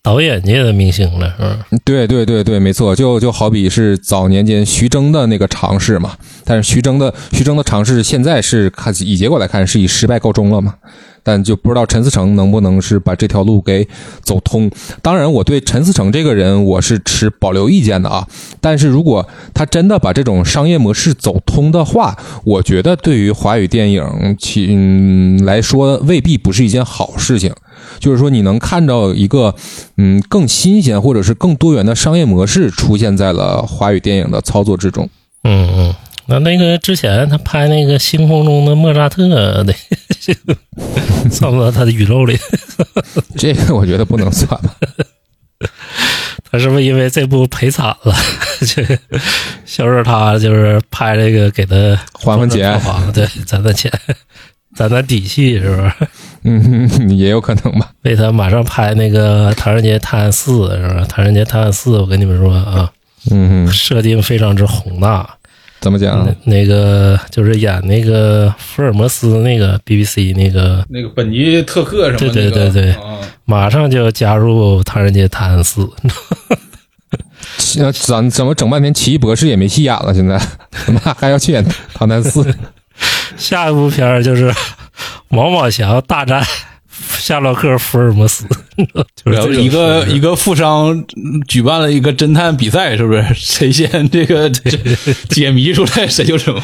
[0.03, 1.65] 导演界的明星了，是吧？
[1.85, 10.75] 对对对对，没错，就就好比是早年间徐峥的那个尝试嘛，但是徐峥的徐峥的尝试现在是看以结果来看是以失败告终了嘛，
[11.23, 13.87] 但就不知道陈思诚能不能是把这条路给
[14.21, 14.69] 走通。
[15.01, 18.27] 当然，我对陈思诚这个人我是持保留意见的啊，
[18.59, 27.53] 但是如果他真的把这种商业模式走通的话，我觉得对于华语电影其嗯来说未必不是一件好事情。
[27.99, 29.53] 就是说，你能看到一个
[29.97, 35.09] 嗯更新鲜或者是更多元的商业模式出现在了华语电影的操作之中。
[35.43, 35.95] 嗯嗯。
[36.25, 39.23] 那那个之前他拍那个《星空中的莫扎特》
[39.65, 39.73] 的，
[41.29, 42.37] 算不算他的宇宙里？
[43.35, 44.73] 这个我觉得不能算吧。
[46.49, 48.15] 他是不是因为这部赔惨了？
[48.65, 48.81] 这
[49.65, 51.75] 小时候他就是拍这个给他
[52.13, 52.79] 还还钱，
[53.11, 53.91] 对，攒攒钱，
[54.75, 55.91] 攒攒底气，是不是？
[56.43, 57.91] 嗯，也有可能吧。
[58.03, 61.01] 为他马上拍那个《唐人街探案四》，是吧？
[61.07, 62.89] 《唐人街探案四》，我跟你们说啊，
[63.31, 65.29] 嗯，设定非常之宏大。
[65.79, 66.33] 怎么讲那？
[66.51, 75.81] 那个就是演那个福尔摩斯那个 BBC 那个，那个本尼特克什么对对那个对对啊马上就要加入《唐人街探案四》。
[77.77, 80.13] 那咱怎么整半天奇异博士也没戏演了？
[80.13, 80.39] 现在
[80.85, 82.41] 怎么还要去演唐探四？
[83.37, 84.53] 下一部片儿就是
[85.29, 86.45] 王宝强大战
[87.17, 88.45] 夏洛克·福尔摩斯，
[89.25, 93.25] 就是一个一个富商嗯举办了一个侦探比赛，是不是？
[93.35, 94.77] 谁先这个这
[95.29, 96.61] 解谜出来，谁就什么？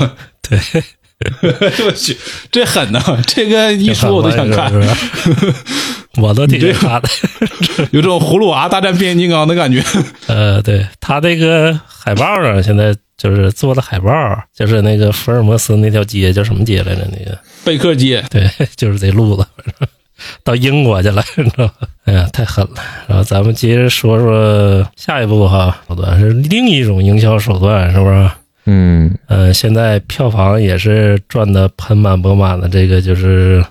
[0.48, 0.60] 对，
[1.86, 2.16] 我去，
[2.52, 3.02] 这狠呐！
[3.28, 4.72] 这个一说我都想看？
[6.18, 7.10] 我都挺想看的。
[7.92, 9.84] 有种葫芦娃大战变形金刚的感觉。
[10.28, 14.12] 呃，对他这个海报上现在就是做的海报，
[14.56, 17.06] 就是那个福尔摩斯那条街叫什么街来着？
[17.12, 19.88] 那个贝克街，对， 就是这路子，反 正
[20.44, 21.74] 到英国去了，你知道吧？
[22.06, 22.82] 哎呀，太狠了。
[23.08, 28.30] 然后咱们接着说说下一步哈，手段是另一种营销手段，是不是？
[28.72, 33.66] 嗯呃，现在票房也是赚的盆满钵满的，这个就是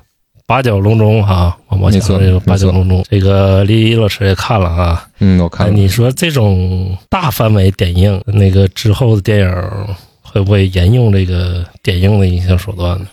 [0.49, 5.07] 八角笼中哈，王宝没错强这个八角笼中，这个李老师也看了啊。
[5.19, 5.73] 嗯，我哎，看了。
[5.75, 9.55] 你说这种大范围点映，那个之后的电影
[10.23, 13.07] 会不会沿用这个点映的营销手段呢？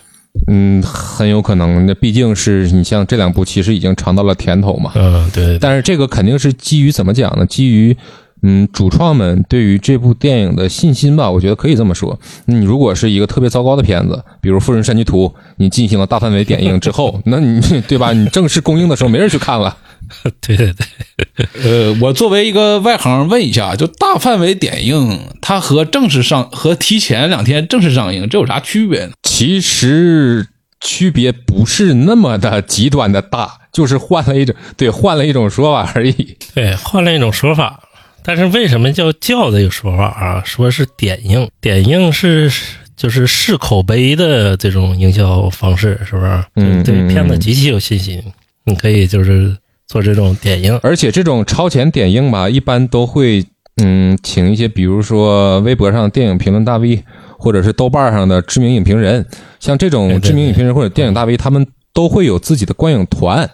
[0.48, 1.84] 嗯，很有可能。
[1.84, 4.92] 那毕竟是你像这两部，其实已经尝到了甜头嘛。
[4.94, 7.44] 嗯，对，但是这个肯定是基于怎么讲呢？
[7.44, 7.94] 基于
[8.42, 12.18] 嗯，主创们对于这部电影的信心吧，我觉得可以这么说。
[12.44, 15.24] 你如果是一个特别糟糕的片子，比如《富人山居图》，
[15.56, 18.12] 你进行了大范围点映之后，那你 对吧？
[18.12, 19.76] 你正式公映的时候，没人去看了。
[20.40, 29.12] 对对对，呃，我作为一个外行问一下，就大范围点映，它和正式上和提前两天正式上映，这有啥区别呢？
[29.24, 30.46] 其实
[30.80, 36.36] 区别不是那么的极端的大，就是换了一种对换了一种说法而已。
[36.54, 37.80] 对，换了一种说法。
[38.26, 40.42] 但是为什么叫叫这个说法啊？
[40.44, 42.50] 说是点映，点映是
[42.96, 46.26] 就是试口碑的这种营销方式，是不是？
[46.56, 48.20] 嗯嗯对片子嗯极其有信心，
[48.64, 50.76] 你可以就是做这种点映。
[50.82, 53.44] 而且这种超前点映吧，一般都会
[53.80, 57.04] 嗯请一些，比如说微博上电影评论大 V，
[57.38, 59.24] 或者是豆瓣上的知名影评人，
[59.60, 63.48] 像这种知名影评人或者电影大 V，他们都会有自己的观影团，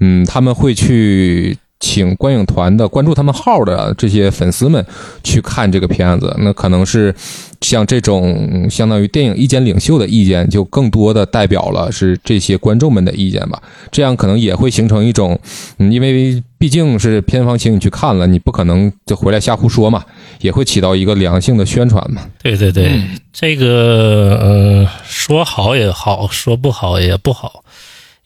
[0.00, 1.58] 嗯，他们会去。
[1.80, 4.84] 请观影团的关注他们号的这些粉丝们
[5.22, 7.14] 去看这个片子，那可能是
[7.60, 13.60] 像这种相当于电影意见领袖的意见，就更多的代表了是这些观众们的意见吧。
[13.90, 15.38] 这样可能也会形成一种，
[15.78, 20.02] 嗯，因为毕竟是片方请你去看了，你不可能就回来瞎胡说嘛，
[20.40, 22.22] 也会起到一个良性的宣传嘛。
[22.42, 27.64] 对对对，这个、呃说好也好，说不好也不好，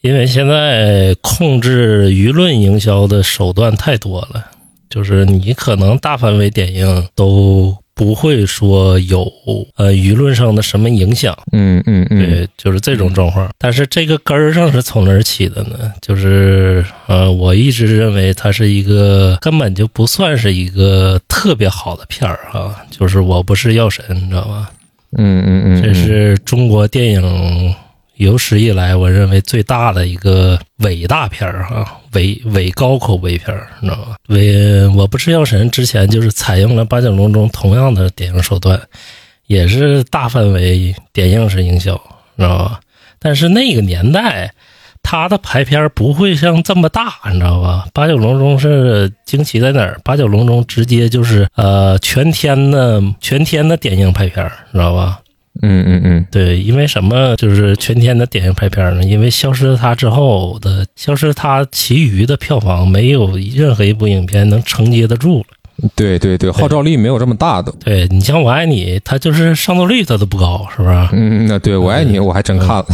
[0.00, 4.44] 因为现在控制舆论营销的手段太多了，
[4.88, 9.30] 就是你可能大范围点映都不会说有
[9.76, 11.36] 呃舆论上的什么影响。
[11.52, 13.46] 嗯嗯嗯，对，就是这种状况。
[13.58, 15.92] 但是这个根儿上是从哪儿起的呢？
[16.00, 22.74] 就是呃，我一直认为它是一个根本就不算是一个特别好的片儿哈。
[22.90, 24.70] 就是我不是药神，你知道吧？
[25.18, 27.74] 嗯嗯嗯，这是中国电影
[28.20, 34.16] 有史以来我认为最大的一个伟大片儿哈，伟伟高口碑片儿，你知道吧？
[34.28, 38.78] 伟我不是药神之前就是采用了八角笼中同样的点映手段，
[39.46, 41.94] 也是大范围点映式营销，
[42.35, 42.80] 你知道吧？
[43.18, 44.52] 但是那个年代，
[45.02, 47.87] 它的排片不会像这么大，你知道吧？
[47.94, 49.98] 八角笼中是惊奇在哪儿？
[50.04, 55.20] 八角笼中直接就是呃全天的全天的点映排片，你知道吧？
[55.62, 57.36] 嗯嗯嗯对，因为什么？
[57.36, 59.04] 就是全天的点映拍片呢？
[59.04, 65.44] 因为《消失的他》之后的《消失的他》，其余的票房没有任何一部影片能承接得住了。
[65.94, 67.72] 对对对，号召力没有这么大的。
[67.84, 71.08] 对你像《我爱你》，它就是上座率它都不高，是不是？
[71.12, 72.86] 嗯，那对我爱你，我还真看了。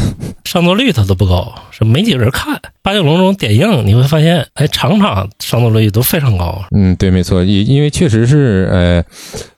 [0.45, 2.61] 上座率它都不高，是没几个人看。
[2.83, 6.63] 八九龙中点映，你会发现，哎，场场上座率都非常高。
[6.77, 9.05] 嗯，对，没错，因因为确实是，呃，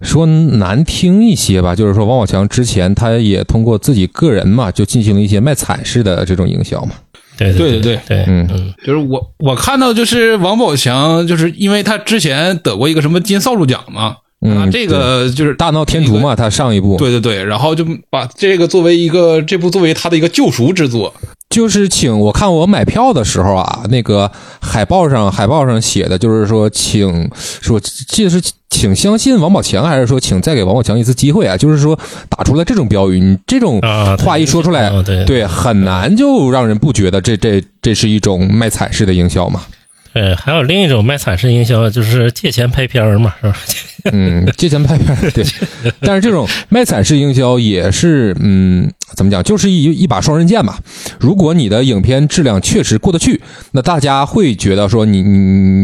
[0.00, 6.92] 说难听一些吧，就是说王宝强之前他也通过自己个人嘛，就进行了一些卖惨式的这种营销嘛。
[7.38, 8.46] 对对对对对，嗯。
[8.50, 21.12] 嗯，就是我我看到就是王宝强，就是因为他之前得过一个什么金扫帚奖嘛，嗯啊，这个就是大闹天竺嘛，他上一部对对对，然后就把这个作为一个这部作为他的一个救赎之作，
[21.50, 27.28] 就是请我看我买票的时候啊，那个海报上海报上写的就是说，请
[27.60, 31.56] 说记得是请相信王宝强，还是说请再给王宝强一次机会啊？
[31.56, 31.98] 就是说
[32.28, 33.80] 打出来这种标语，你这种
[34.18, 39.62] 话一说出来，啊对对，很难就让人不觉得这这这是一种卖惨式的营销嘛。
[40.18, 43.56] 对，还有另一种卖惨式营销，就是借钱拍片儿嘛，是吧？
[44.10, 45.44] 嗯，借钱拍片儿对，
[46.02, 50.80] 但是这种卖惨式营销也是，嗯，怎么讲，就是一一把双刃剑吧。
[51.20, 55.38] 如果你的影片质量确实过得去，那大家会觉得说你你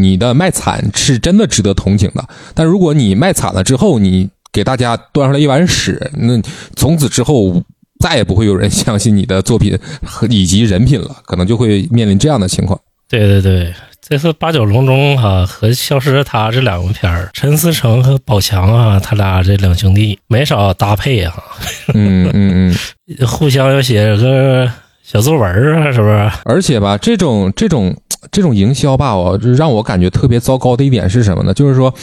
[0.09, 2.27] 你的卖惨是真的值得同情的。
[2.53, 6.41] 但如果你卖惨了之后，你给大家端上来一碗屎，那
[6.75, 7.63] 从此之后
[8.01, 12.77] 再也不会有人相信你的作品和以及人品了，可能就会面临这样的情况。
[13.07, 21.33] 对对对，这次八角笼中哈、和消失的她这两个片儿，陈思诚和宝强啊，他俩这两兄弟没少搭配啊，
[21.93, 22.75] 嗯嗯嗯。
[23.27, 24.69] 互相要写个
[25.03, 26.31] 小作文儿啊，是不是？
[26.43, 27.95] 而且吧，这种这种
[28.31, 31.53] 这种营销吧，我让我感觉特别糟糕的一点是什么呢？
[31.53, 31.93] 就是说，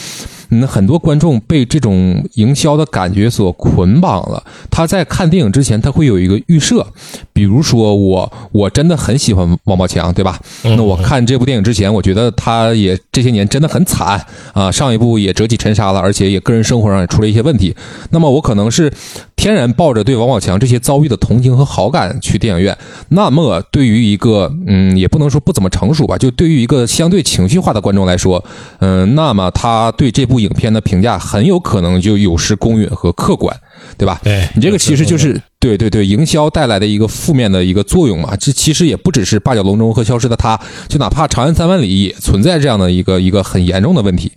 [0.54, 4.44] 嗯，很多观众被这种营销的感觉所捆绑了。
[4.70, 6.86] 他在看电影之前，他会有一个预设，
[7.32, 10.38] 比如说我我真的很喜欢王宝强，对吧？
[10.64, 17.74] 嗯那我看这部电影之前，我觉得他也这些年真的很惨啊，上一部也折戟沉沙了，而且也个人生活上也出了一些问题。
[18.10, 18.92] 那么我可能是
[19.42, 22.78] 天然抱着对王宝强这些遭遇的同情和好感去电影院。
[23.08, 28.44] 那么对于一个嗯，也不能说不怎么成熟吧，就对于一个相对情绪化的观众来说，
[28.78, 33.52] 嗯，那么他对这部影片的评价很有可能就有失公允和客观，
[33.98, 34.20] 对吧？
[34.22, 38.36] 对你这个其实就是对对对，营销带来的一个负面的一个作用嘛。
[38.36, 44.30] 这其实也不只是八角笼中和消失的他，就哪怕长安三万里也存在这样的一个一个很严重的问题，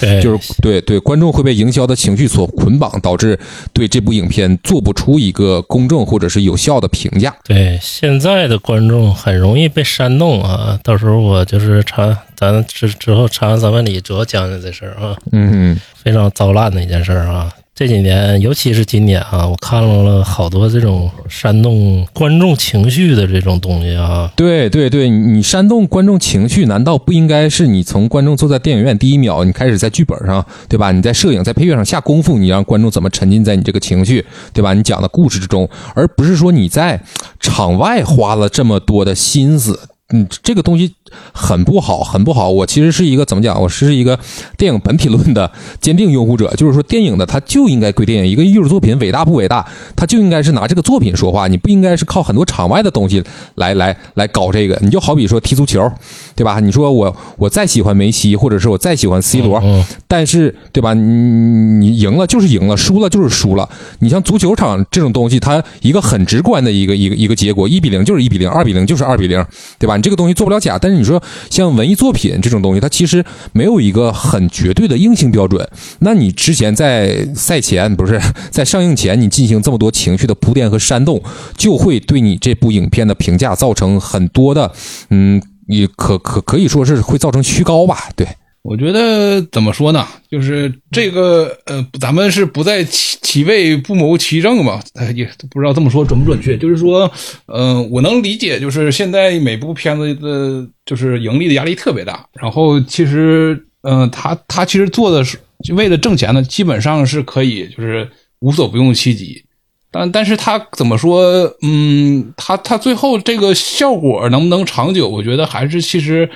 [0.00, 3.38] 对，就是对对观众会被营销的情绪所捆绑，导致
[3.72, 7.34] 对这部影片做不出一个公正或者是有效的评价。
[7.44, 10.78] 对，现在的观众很容易被煽动啊！
[10.82, 17.52] 到时候我就是查，咱之之后查完三万里主要讲讲这事儿啊，嗯非常糟烂的一件事儿啊。
[17.74, 24.30] 这几年，尤其是今年啊，我看了好多这种煽动观众情绪的这种东西啊。
[24.36, 30.92] 对对对，你煽动观众情绪，难道不应该是你从观众坐在电影院第一秒，你开始在剧本上，对吧？
[30.92, 34.74] 你在摄影、在配乐上下功夫，你让观众怎么沉浸在你这个情绪，对吧？
[34.74, 37.00] 你讲的故事之中，而不是说你在
[37.40, 39.88] 场外花了这么多的心思。
[40.12, 40.94] 嗯，这个东西
[41.32, 42.50] 很不好，很不好。
[42.50, 43.60] 我其实是一个怎么讲？
[43.60, 44.18] 我是一个
[44.56, 45.50] 电影本体论的
[45.80, 53.22] 坚定拥护者，就是说，电影的它就应该归电影，一个艺术作品伟大不伟大，它就应该是拿这个作品说话，你不应该是靠很多场外的东西
[53.54, 54.78] 来来来搞这个。
[54.82, 55.90] 你就好比说踢足球，
[56.36, 56.60] 对吧？
[56.60, 60.92] 你说我我再喜欢梅西，或者是我再喜欢 C 罗，嗯，但是对吧？
[60.92, 63.68] 你你赢了就是赢了，输了就是输了。
[64.00, 69.42] 你像足球场这种东西，它一个很直观的一个一个一个结果，一比零就是一比零，二比零就是二比零，
[69.78, 69.96] 对吧？
[70.02, 70.76] 这个东西做不了假。
[70.78, 75.66] 但是你说像文艺作品这种东西，它其实没有一个很绝对的硬性标准。
[76.00, 81.22] 那你之前在赛前不是在上映前，你进行这么多情绪的铺垫和煽动，
[81.56, 84.72] 就会对你这部影片的评价造成很多的，
[85.10, 88.10] 嗯，你可可可以说是会造成虚高吧？
[88.16, 88.26] 对。
[88.62, 90.06] 我觉得怎么说呢？
[90.30, 96.56] 就是这个呃，咱们是不在其其位不谋其政吧，呃也不知道这么说准不准确。
[96.56, 97.10] 就是说，
[97.46, 102.24] 嗯、我能理解，就是现在每部片子的，就是盈利的压力特别大。
[102.40, 105.36] 然后其实，嗯、他他其实做的是
[105.74, 108.08] 为了挣钱呢，基本上是可以就是
[108.38, 109.44] 无所不用其极。
[109.90, 111.52] 但但是他怎么说？
[111.62, 115.08] 嗯，他他最后这个效果能不能长久？
[115.08, 116.30] 我觉得还是其实。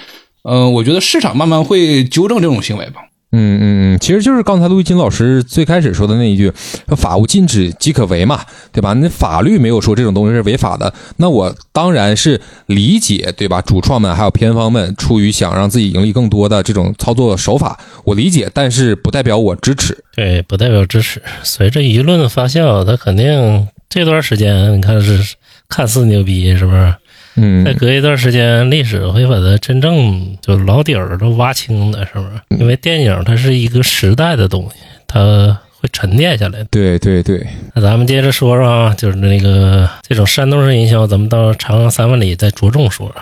[0.48, 3.00] 嗯，我觉得市场慢慢会纠正这种行为吧。
[3.32, 3.62] 嗯嗯
[3.94, 6.50] 嗯，其实就是刚才陆一金老师最开始说的那一句
[6.96, 8.40] “法无禁止即可为”嘛，
[8.72, 8.92] 对吧？
[8.94, 13.60] 那法律没有说这种东西是违法的，那我当然是理解，对吧？
[13.60, 20.04] 主创们还有片方们出于想让自己盈利更多的这种操作手法，我理解，但是不代表我支持。
[20.14, 21.20] 对，不代表支持。
[21.42, 25.34] 随着舆论的发酵，他肯定这段时间你看是
[25.68, 26.94] 看似牛逼，是不是？
[27.36, 32.30] 嗯再隔一段时间，历史会把它真正就老底儿都挖清的，是不是？
[32.60, 34.76] 因为电影它是一个时代的东西，
[35.06, 36.64] 它会沉淀下来的。
[36.70, 43.14] 对对对，那咱们接着说说啊，就是那个这种山东式营销，咱们到长安三万里再着重说。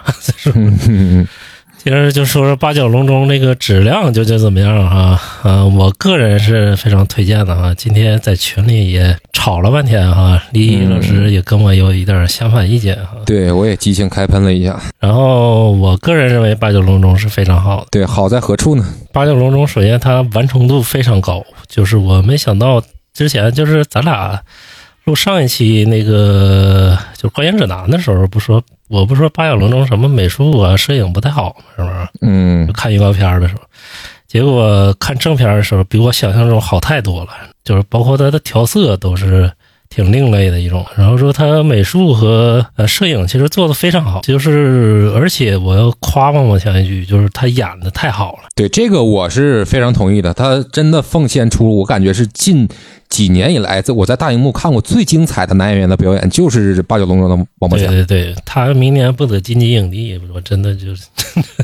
[0.55, 1.29] 嗯 嗯
[1.85, 5.67] 接着就说说八角笼中这个质量究竟怎么样哈、啊？
[5.67, 7.75] 我个人是非常推荐的啊。
[7.75, 14.81] 今天在群里也吵了半天哈、李毅老师也跟我有一点相反意见哈、对我也激情开喷了一下。
[14.99, 17.89] 然后我个人认为八角笼中是非常好的。
[17.91, 18.83] 对，好在何处呢？
[19.13, 22.83] 八角笼中首先它完成度非常高，就是我没想到
[23.13, 24.41] 之前就是咱俩
[25.05, 28.65] 录上一期那个就《观影指南》的时候，不说
[28.95, 32.09] 我不说八角笼中什么美术啊、摄影不太好吗，是不是？
[32.23, 33.63] 嗯看预告片的时候，
[34.29, 37.31] 结果看正片的时候，比我想象中好太多了。
[37.65, 39.51] 就是包括它的调色都是
[39.89, 40.85] 挺另类的一种。
[40.97, 48.49] 然后说它美术和呃摄影其实做的非常好，就是而且我要夸王宝强一句，就是他演的太好了。
[48.55, 52.69] 对这个我是非常同意的，他真的奉献出我感觉是近
[53.09, 57.87] 几年以来，在我在大荧幕看过最精彩的男演员的表演，就是八角笼中的王宝强。
[57.89, 61.07] 对对对，他明年不得金鸡影帝，我真的就是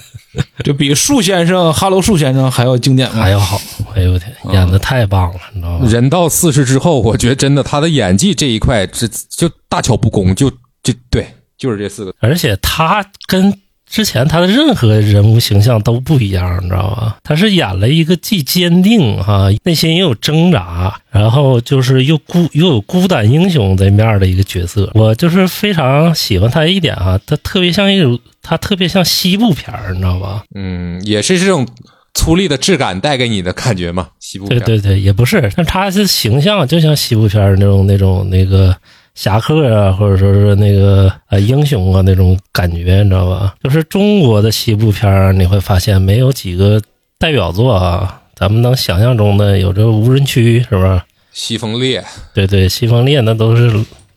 [0.62, 3.22] 就比树先生、哈喽树先生还要经典吗？
[3.22, 3.60] 还要好。
[3.94, 5.88] 哎呦我天，演的太棒了，你知道吗？
[5.88, 10.50] 人到四十之后，我觉得真的他的演技这一块，这就大巧不工，就
[10.82, 11.26] 就对，
[11.58, 12.14] 就是这四个。
[12.20, 13.52] 而且他跟
[13.90, 17.16] 之前他的任何人物形象都不一样，你知道吗？
[17.24, 24.88] 他是演了一个既坚定哈、内心又有挣扎，然后就是又孤又有孤胆英雄这面的一个角色。
[24.94, 30.44] 我就是非常喜欢他一点啊、他特别像一种，他特别像西部片儿，你知道吧？
[30.54, 31.66] 嗯，也是这种
[32.14, 34.60] 粗粝的质感带给你的感觉嘛，西部片。
[34.60, 38.76] 对对对，也不是，但他是形象就像西部片儿那种那种那个
[39.20, 43.54] 侠客啊，或者说是那个呃英雄啊那种感觉，你知道吧？
[43.62, 46.80] 就是中国的西部片儿，你会发现没有几个
[47.18, 51.02] 代表作啊，咱们能想象中的有这无人区，是不是？
[51.32, 52.02] 西风烈，
[52.32, 53.70] 对对，西风烈那都是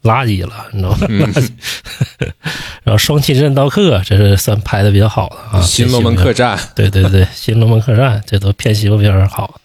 [0.03, 0.97] 垃圾了，你知道吗？
[1.01, 1.49] 垃圾。
[2.85, 5.61] 然后双旗镇刀客，这是算拍的比较好的啊。
[5.61, 9.59] 新龙门客栈，对对对，新龙门客栈这都偏西部片儿好，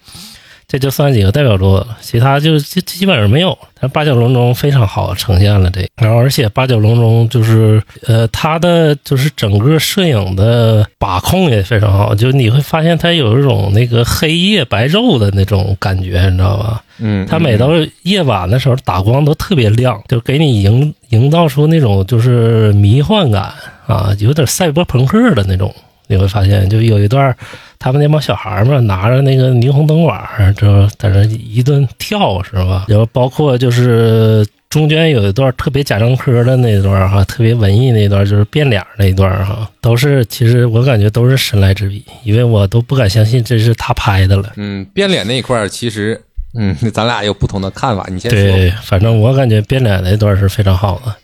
[0.71, 3.57] 这就算几个代表作了，其他就基基本上没有。
[3.81, 16.83] 但八角笼中非常好呈现了这个，然后而且八角笼中就是呃，它的就是整个摄影的把控也非常好，就你会发现它有一种那个黑夜白昼的那种感觉，你知道吧？
[16.99, 17.69] 嗯，它每到
[18.03, 23.51] 夜晚的时候打光都特别亮，就给你营营造出那种就是迷幻感
[23.87, 25.73] 啊，有点赛博朋克的那种
[26.05, 27.35] 你会发现，就有一段儿
[27.79, 32.85] 他们那帮小孩儿们拿着那个霓虹灯管儿，就在那一顿跳，是吧？
[32.89, 44.51] 然后包括就是中间有一段特别贾樟柯的那段儿哈，特别文艺那段，就是变脸那一段儿哈，都是其实我感觉都是神来之笔，因为我都不敢相信这是他拍的了。
[44.57, 46.21] 嗯，变脸那一块儿其实，
[46.55, 48.05] 嗯，咱俩有不同的看法。
[48.09, 48.39] 你先说。
[48.39, 51.15] 对，反正我感觉变脸那段是非常好的，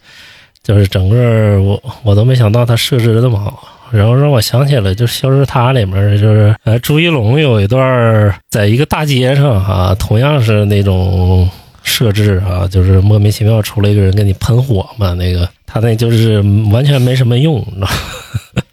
[0.64, 11.50] 就是整个我我都没想到他设置的那么好，然后让我想起了就是《消失他》里面就是呃朱一龙有一段在一个大街上啊、同样是那种
[11.84, 16.40] 设置啊，就是莫名其妙出来一个人给你喷火嘛，那个他那就是
[16.72, 17.88] 完全没什么用，你知道？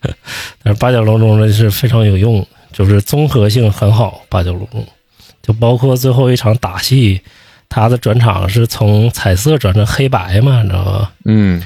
[0.63, 4.67] 但是八角笼中呢是非常有用，就是综合性很好，八角笼
[5.43, 7.21] 就包括最后一场打戏。
[7.75, 11.11] 他的转场是从彩色转成黑白嘛，你知道吗？
[11.25, 11.63] 嗯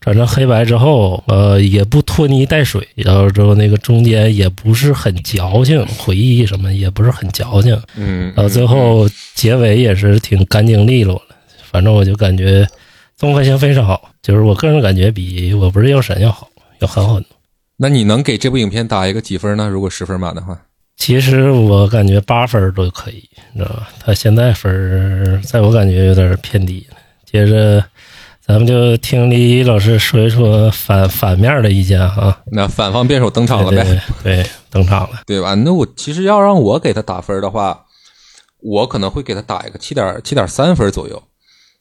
[0.00, 11.34] 转成黑白之后，呃，也不拖泥带水，然后之后那个中间也不是很矫情，回忆什么也不是很矫情，嗯，到最后结尾也是挺干净利落的。
[11.70, 12.66] 反正我就感觉
[13.16, 16.48] 综合性非常好，就是我个人感觉比我不是药神要好，
[16.80, 17.30] 要好很多。
[17.76, 19.68] 那你能给这部影片打一个几分呢？
[19.68, 20.58] 如果十分满的话，
[20.96, 23.22] 其实我感觉八分都可以，
[23.52, 23.88] 你知道吧？
[24.00, 26.96] 他现在分在我感觉有点偏低了。
[27.24, 27.84] 接着，
[28.48, 32.40] 咱们就听李老师说一说反反面的意见啊。
[32.50, 33.84] 那反方辩手登场了呗，对
[34.24, 35.20] 对，对登场了。
[35.26, 35.52] 对吧？
[35.52, 37.84] 那我其实要让我给他打分的话，
[38.60, 41.22] 我可能会给他打一个七点七点三分左右。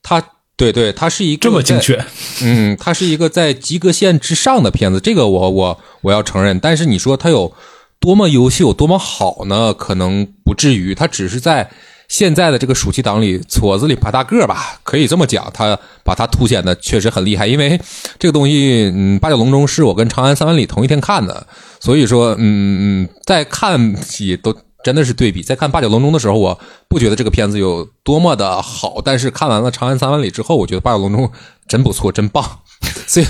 [0.04, 0.22] 他
[0.58, 2.04] 对对，他是一个这么精确，
[2.42, 6.60] 嗯，他是一个在及格线之上的片子，这个我我我要承认。
[6.60, 7.54] 但是你说他有
[8.02, 9.74] 多么优秀、多么好呢？
[9.74, 11.70] 可能不至于，他只是在
[12.08, 15.52] 现在的这个暑期档里矬子里拔大个吧，可以这么讲。
[15.54, 17.80] 他把他凸显的确实很厉害，因为
[18.18, 21.46] 这个东西，嗯，《八角笼中》是我跟《长安三万里》同一天看的，
[21.80, 24.56] 所以说，嗯嗯，在看起都。
[24.88, 26.58] 真的是对比，在看《八角笼中》的时候，我
[26.88, 31.28] 不觉得这个片子有多么的好，但是看完了《长安三万里》之后，我觉得《八角笼中》
[31.68, 32.60] 真不错，真棒。
[33.06, 33.26] 所以，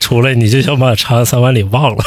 [0.00, 2.02] 出来你就想把《长安三万里》忘了。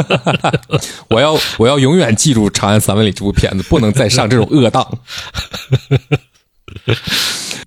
[1.08, 4.86] 我要我要永远记住《长安三万里》这部片子，不能再上这种恶当。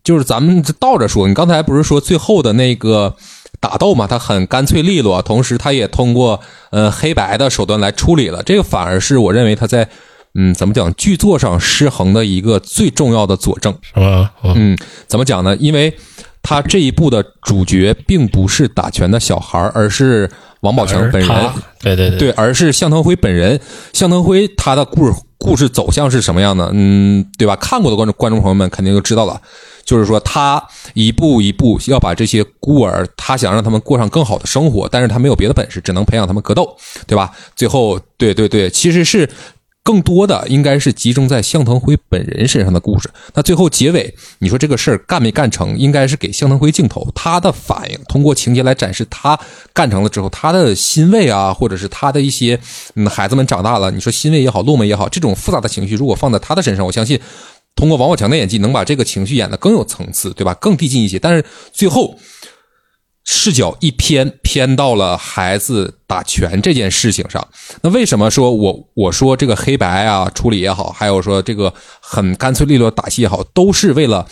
[0.04, 3.16] 就是咱们倒着说，你刚才不是说最后的那个
[3.60, 6.39] 打斗嘛，他很干脆利落，同时他也通过
[6.72, 9.88] 呃黑白的手段来处理了，这个反而是我认为他在
[10.36, 13.76] 嗯怎么讲剧作上失衡的一个最重要的佐证。
[13.82, 14.32] 是吧？
[14.43, 14.78] 嗯，嗯，
[15.08, 15.55] 怎么讲呢？
[15.58, 15.95] 因为
[16.43, 20.30] 他这一部的主角并不是打拳的小孩儿，而是
[20.62, 21.49] 王宝强本人。
[21.80, 23.60] 对对对对，而是向腾辉本人。
[23.91, 26.70] 向腾辉他的故事故事走向是什么样的？
[26.74, 27.55] 嗯，对吧？
[27.55, 29.41] 看过的观众观众朋友们肯定就知道了。
[29.88, 30.62] 就是说，他
[30.94, 36.76] 一步一步要把这些孤儿，他想让他们过上更好的生活，但是他没有别的本事，只能培养他们格斗，
[37.08, 37.32] 对吧？
[37.56, 39.30] 最后，对对对，其实是
[39.84, 43.10] 更多的应该是集中在向腾辉本人身上的故事。
[43.34, 49.40] 那最后结尾，你说这个事儿干没干成，应该是给向腾辉镜头他的反应，通过情节来展示他
[49.72, 52.60] 干成了之后他的欣慰啊，或者是他的一些
[52.96, 57.18] 嗯孩子们长大了，你说欣慰也好，落寞也好，这种复杂的情绪，如果放在他的身上，我相信
[57.78, 60.54] 通过王宝强的演技能把这个情绪演得更有层次，对吧？
[60.56, 61.18] 更递进一些。
[61.18, 62.20] 但是最后
[63.24, 67.48] 视角一偏，偏到了孩子打拳这件事情上。
[67.82, 74.28] 那为什么说我我说这个黑白啊处理也好，还有说这个很干脆利落打戏也好，都是为了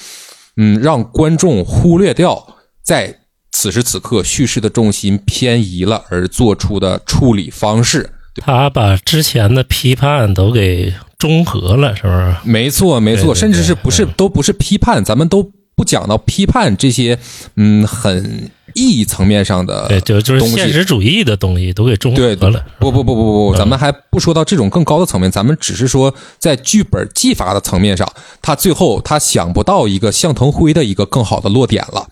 [0.57, 3.19] 嗯让观众忽略掉在
[3.51, 8.14] 此时此刻叙事的重心偏移了而做出的处理方式。
[8.41, 12.35] 他把之前的批判都给中和了，是不是？
[12.43, 17.17] 没错，没错，对对甚至是不是都不是批判，咱们都不讲到批判这些，
[17.55, 22.63] 嗯，很意义层面上的对，就就是现实主义的东西都给中和对，了。
[22.77, 28.05] 不不不不不，咱们还不说到这种更高的层面，咱们只是说在剧本技法的层面上，
[28.41, 32.05] 他最后他想不到一个向腾辉的一个更好的落点了，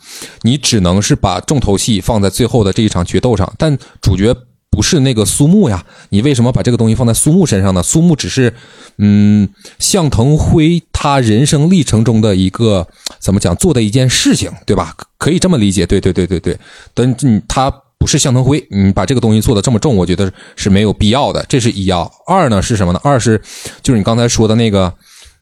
[0.44, 4.34] 你只能是把重头戏放在最后的这一场决斗上，但主角。
[4.74, 7.84] 不是那个苏木呀，你为什么把这个东西放在苏木身上呢？
[7.84, 8.52] 苏木只是，
[8.98, 9.48] 嗯，
[9.78, 12.88] 向腾辉他人生历程中的一个
[13.20, 14.96] 怎么讲做的一件事情，对吧？
[15.20, 16.58] 可以这么理解，对对对对对。
[16.96, 21.46] 但嗯，他不是向腾辉，你把这个东西做的这么重，我觉得是没有必要的。
[21.48, 22.10] 这是一啊。
[22.26, 23.00] 二呢是什么呢？
[23.04, 23.40] 二是
[23.84, 24.92] 就是你刚才说的那个，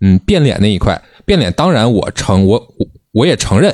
[0.01, 1.01] 嗯，变脸那一块。
[1.23, 2.61] 变脸，当然我承我
[3.13, 3.73] 我也承认，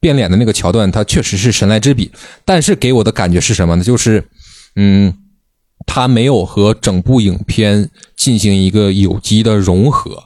[0.00, 2.10] 变脸的那个桥段，它确实是神来之笔。
[2.44, 3.84] 但是给我的感觉是什么呢？
[3.84, 4.26] 就是，
[4.76, 5.14] 嗯，
[5.86, 10.24] 它没有和整部影片进行一个有机的融合。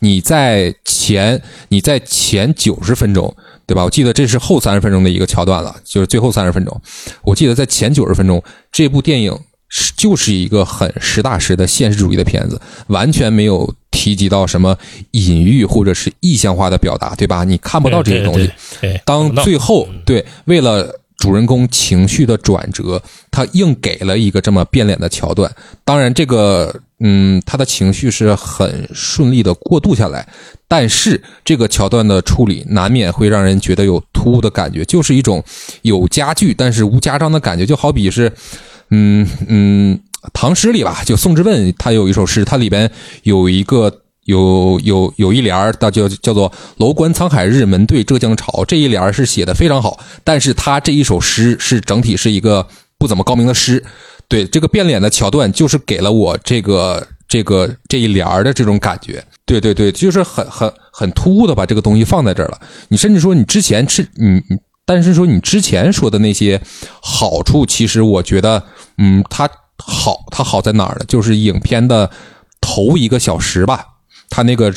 [0.00, 3.34] 你在前你在前九十分钟，
[3.66, 3.84] 对吧？
[3.84, 6.80] 我记得这是后三十分钟的一个桥段了，就是最后三十分钟。
[7.22, 9.38] 我记得在前九十分钟，这部电影
[9.68, 14.76] 是就是一个很实打实的现实主义的片子，完全没有提及到什么
[15.12, 17.44] 隐喻或者是意象化的表达，对吧？
[17.44, 18.50] 你看不到这些东西。
[19.06, 25.50] 当最后对为了主人公情绪的转折，他硬给了一个这么变脸的桥段。
[25.84, 30.26] 当然，这个嗯，他的情绪是很顺利的过渡下来，
[30.68, 35.42] 但是这个桥段的处理难免会让人觉得有突兀的感觉，就是一种
[35.82, 38.30] 有家具但是无家章的感觉，就好比是
[38.90, 39.98] 嗯嗯，
[40.32, 42.90] 唐诗里吧，就宋之问他有一首诗，它里边
[43.22, 44.00] 有一个。
[44.24, 48.64] 有有有一联儿，它叫叫做“楼观沧海日，门对浙江潮”。
[48.66, 52.66] 这一联儿是写的非常好，但是他这一首诗是整体是一个
[52.98, 53.82] 不怎么高明的诗。
[54.26, 59.22] 对这个变脸的桥段，就是给了我这个这个这一联儿的这种感觉。
[59.44, 62.58] 对对对，就是很很很突兀的把这个东西放在这儿了。
[62.88, 64.56] 你甚至说你之前是你，你
[64.86, 66.60] 但是说你之前说的那些
[67.02, 68.62] 好处，其实我觉得，
[68.96, 69.46] 嗯，它
[69.76, 71.04] 好，它好在哪儿呢？
[71.06, 72.10] 就是影片的
[72.62, 73.84] 头一个小时吧。
[74.30, 74.72] 它那个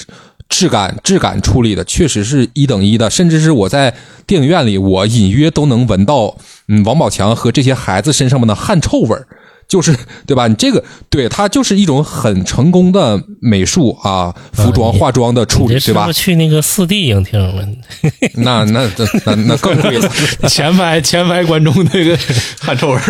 [0.49, 3.93] 质感质感处理的确实是一等一的，甚至是我在
[4.25, 6.37] 电影院里，我隐约都能闻到，
[6.67, 9.27] 嗯，王宝强和这些孩子身上面的汗臭味儿，
[9.67, 9.95] 就是
[10.25, 10.47] 对吧？
[10.47, 17.67] 你这个对它就是一种很成功的美术啊，服装化妆的处理，对吧去那个四 D 影厅了？
[18.35, 20.09] 那那那那那更贵了，
[20.47, 22.17] 前排前排观众那个
[22.59, 23.01] 汗臭味儿，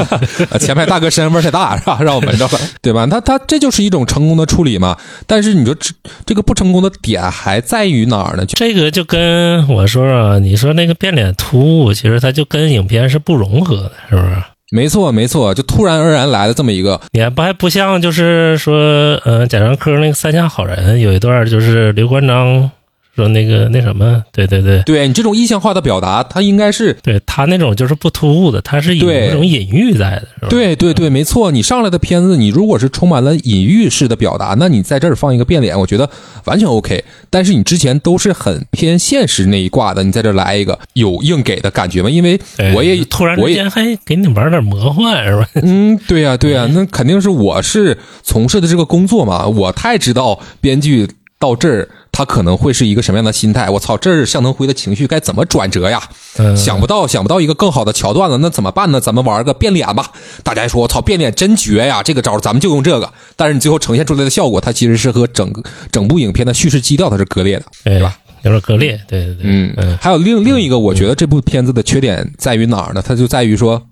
[0.50, 1.98] 啊前排大哥身上味儿太大是吧？
[2.00, 3.06] 让我闻着了，对吧？
[3.06, 4.96] 他他这就是一种成功的处理嘛。
[5.26, 5.90] 但是你说这
[6.24, 8.46] 这个不成功的点还在于哪儿呢？
[8.46, 14.42] 这个就跟我说说，你说那个变脸突兀，其实它就跟影片是不融合的，是不是？
[14.70, 18.76] 没错没错，就突然而然来了这么一个，也不还不像就是说，
[19.24, 22.70] 嗯，贾樟柯那个《三峡好人》有一段就是刘关张
[23.18, 30.48] 说那个那什么，对对对，对你这种意象化的表达，它应该是对他那种就是不突兀的，他是有对那种隐喻在的，是吧？
[30.48, 31.50] 对对对，没错。
[31.50, 36.08] 你上来的片子，你如果是充满了隐喻式的表达，那你在这儿放一个变脸，我觉得
[36.44, 37.02] 完全 OK。
[37.28, 42.08] 但是你之前都是很偏现实那一挂的，你在这儿来一个有硬给的感觉吗？
[42.08, 42.38] 因为
[42.74, 45.48] 我也突然之间还给你玩点魔幻，是吧？
[45.62, 51.08] 嗯，对呀、对呀、那肯定是我是从事的这个工作嘛，我太知道编剧
[51.38, 53.70] 到这儿他可能会是一个什么样的心态。
[53.70, 56.02] 我操，这儿向腾辉的情绪该怎么转折呀？
[56.38, 59.00] 嗯，想不到，想不到一个更好的桥段了，那怎么办呢？
[59.00, 60.10] 咱们玩个变脸吧。
[60.42, 62.02] 大家说，我操，变脸真绝呀！
[62.02, 63.12] 这个招儿咱们就用这个。
[63.36, 65.62] 但是你最后呈现出来的效果，它其实是和整个
[65.92, 67.66] 整部影片的叙事基调它是割裂的。
[67.84, 68.18] 对吧？
[68.42, 73.02] 有点割裂，对对对，嗯嗯，还有另另一个，我觉得这部片子的缺点在于哪儿呢？
[73.04, 73.82] 它就在于说，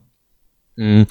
[0.80, 1.04] 嗯，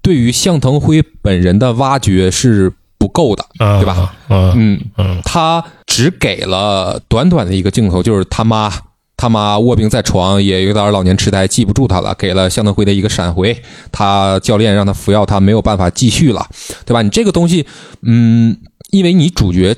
[0.00, 4.14] 对于向腾辉本人的挖掘是不够的，啊，对吧？
[4.30, 8.72] 嗯嗯，嗯他只给了短短的一个镜头，就是他妈
[9.16, 13.60] 他妈卧病在床，也有点老年痴呆，记不住他了，给了向腾辉的一个闪回，
[13.90, 16.46] 他教练让他服药，他没有办法继续了，
[16.86, 17.02] 对吧？
[17.02, 17.66] 你这个东西，
[18.02, 18.56] 嗯，
[18.92, 19.74] 因为你主角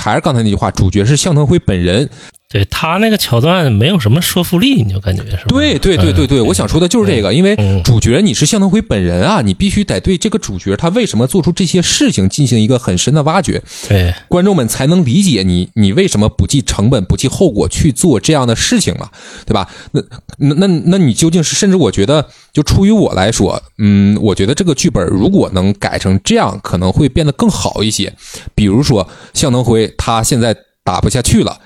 [0.00, 2.08] 还是刚才那句话，主角是向腾辉本人，
[2.52, 5.44] 对他那个桥段没有什么说服力，你就感觉是吧？
[5.50, 19.08] 对对对对对，我想说的就是这个，因为嗯主角你是向腾辉本人啊，你必须得对这个主角他为什么做出这些事情进行一个很深的挖掘，对观众们才能理解你你为什么不计成本、不计后果去做这样的事情嘛，
[19.46, 19.68] 对吧？
[19.92, 20.02] 那
[20.38, 28.12] 那那那你究竟是，甚至我觉得，就出于我来说，嗯，我觉得这个剧本如果能改成这样，可能会变得更好一些。
[28.56, 31.60] 比如说向腾辉他现在打不下去了，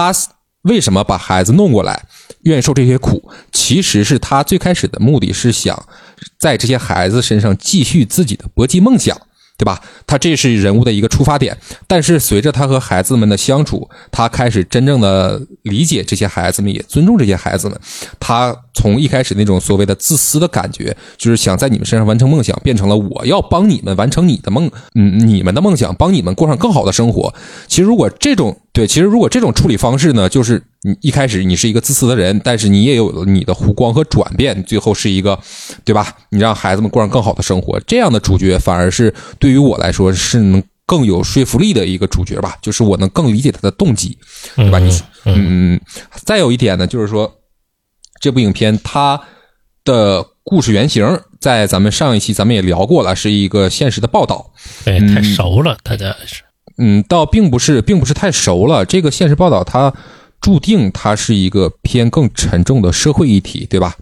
[0.00, 0.14] 他
[0.62, 2.06] 为什么把孩子弄过来，
[2.42, 3.30] 愿意受这些苦？
[3.52, 5.86] 其实是他最开始的目的是想
[6.38, 9.16] 在这些孩子身上继续自己的搏击梦想。
[9.60, 9.78] 对吧？
[10.06, 11.54] 他这是人物的一个出发点，
[11.86, 17.78] 但是随着他和孩子们的相处，他开始真正的理解这些孩子们，也尊重这些孩子们。
[18.18, 27.34] 他从一开始那种所谓的自私的感觉，就是想在你们身上完成梦想，变成了我要帮你们完成你的梦，嗯，你们的梦想，帮你们过上更好的生活。
[27.68, 35.38] 其实如果这种对，其实如果这种处理方式呢，就是你一开始你是一个自私的人，但是你也有了你的弧光和转变，最后是一个，
[35.84, 36.16] 对吧？
[36.30, 44.16] 你让孩子们过上更好的生活，这样的主角反而是对于我来说是能更有说服力的一个主角吧，就是我能更理解他的动机，
[44.54, 44.78] 对吧？
[44.78, 44.88] 你
[45.24, 45.80] 嗯嗯，嗯，
[46.24, 47.40] 再有一点呢，就是说
[48.20, 49.20] 这部影片它
[49.84, 54.52] 的故事原型，在咱们上一期咱们也聊过了，是一个现实的报道。
[54.84, 56.42] 对，嗯太熟了，大家是
[56.78, 58.84] 嗯，倒并不是，并不是太熟了。
[58.84, 59.92] 这个现实报道它
[60.40, 63.94] 注定它是一个偏更沉重的社会议题，对吧？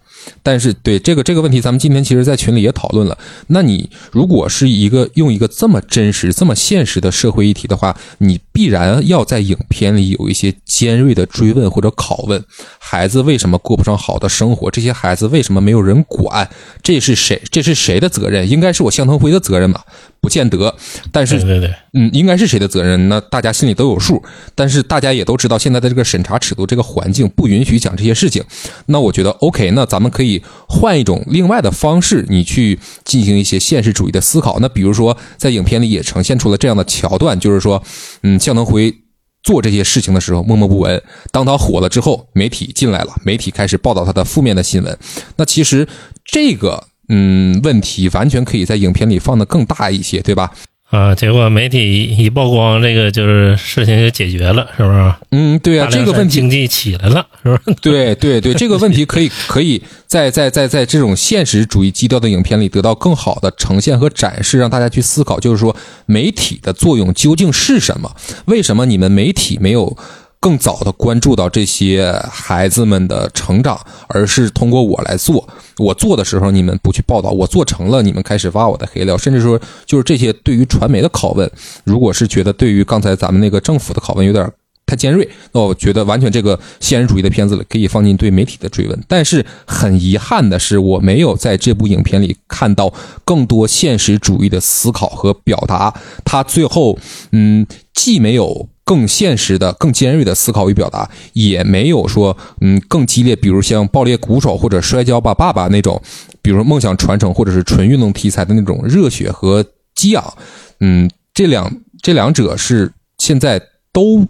[0.43, 3.17] 但是对这个这个问题，咱们今天其实在群里也讨论了。
[3.47, 12.43] 那你如果是一个用一个这么真实、这么现实的社会议题的话，你必然要在影片里有一些尖锐的追问或者拷问：
[12.79, 14.69] 孩子为什么过不上好的生活？
[14.69, 16.49] 这些孩子为什么没有人管？
[16.83, 17.41] 这是谁？
[17.51, 18.49] 这是谁的责任？
[18.49, 19.85] 应该是我向腾辉的责任吧？
[20.21, 20.75] 不见得。
[21.11, 23.07] 但是对对对，嗯，应该是谁的责任？
[23.07, 24.21] 那大家心里都有数。
[24.55, 28.43] 但是大家也都知道，现在的这个审查尺度、这个环境不允许讲这些事情。
[28.87, 34.59] 那我觉得 OK，那咱们可以换一种另外的方式，你去进行一些现实主义的思考。
[34.59, 37.83] 那比如说，在影片里也呈现出了这样的桥段，就是说，
[38.23, 38.93] 嗯，向腾辉。
[39.41, 41.01] 做这些事情的时候默默不闻，
[41.31, 44.99] 当他火了之后，媒体进来了，媒体开始报道他的负面的新闻。
[45.37, 45.87] 那其实
[46.25, 50.51] 这个嗯问题完全可以在影片里放得更大一些，对吧？
[50.89, 55.13] 啊，结果媒体一曝光，这个就是事情就解决了，是不是？
[55.29, 57.77] 嗯，对啊，这个问题经济起来了，是不是？
[57.79, 65.75] 对对对，这个问题可以可以在在在在这种现实主义基调的影片里得到更好的呈现和展示，让大家去思考，就是说
[66.07, 68.11] 媒体的作用究竟是什么？
[68.45, 69.95] 为什么你们媒体没有？
[70.39, 75.47] 更早的关注到这些孩子们的成长，而是通过我来做。
[75.77, 81.49] 我做的时候，你们不去报道；我做成了，你们开始挖我的黑料，甚至说，就是这些对于传媒的拷问，
[81.83, 84.49] 如果是觉得对于刚才咱们那个政府的拷问有点
[84.89, 88.99] 太尖锐，那我觉得完全这个现实主义的片子里可以放进对媒体的追问。
[89.07, 92.91] 但是很遗憾的是，我没有在这部影片里看到
[93.23, 95.93] 更多现实主义的思考和表达。
[96.25, 96.97] 他最后，
[97.31, 106.01] 嗯，既没有更现实的、更尖锐的思考与表达，也没有说，嗯，更激烈，比如像《爆裂鼓手》或者《摔跤吧，爸爸》那种，
[106.41, 109.63] 比如梦想传承或者是纯运动题材的那种热血和
[109.93, 110.33] 激昂。
[110.79, 111.71] 嗯，这两
[112.01, 113.61] 这两者是现在
[113.93, 114.25] 都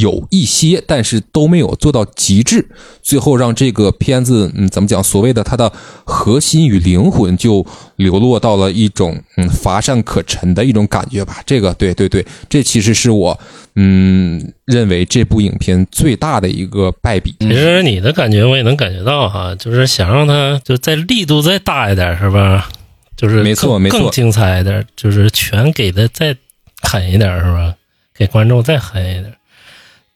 [0.00, 2.66] 有一些，但是都没有做到极致，
[3.02, 5.02] 最后让这个片子，嗯，怎么讲？
[5.02, 5.70] 所谓的它的
[6.04, 7.64] 核心与灵魂就
[7.96, 11.42] 流落到了一种嗯乏善可陈的一种感觉吧。
[11.46, 13.38] 这个，对对对，这其实是我
[13.76, 17.34] 嗯认为这部影片最大的一个败笔。
[17.40, 22.68] 其实你的感觉我也能感觉到哈，就是想让它就再力度再大一点，是吧？
[23.16, 26.36] 就是没错更没错更精彩一点，就是全给的再
[26.82, 27.74] 狠一点，是吧？
[28.16, 29.32] 给观众再狠一点。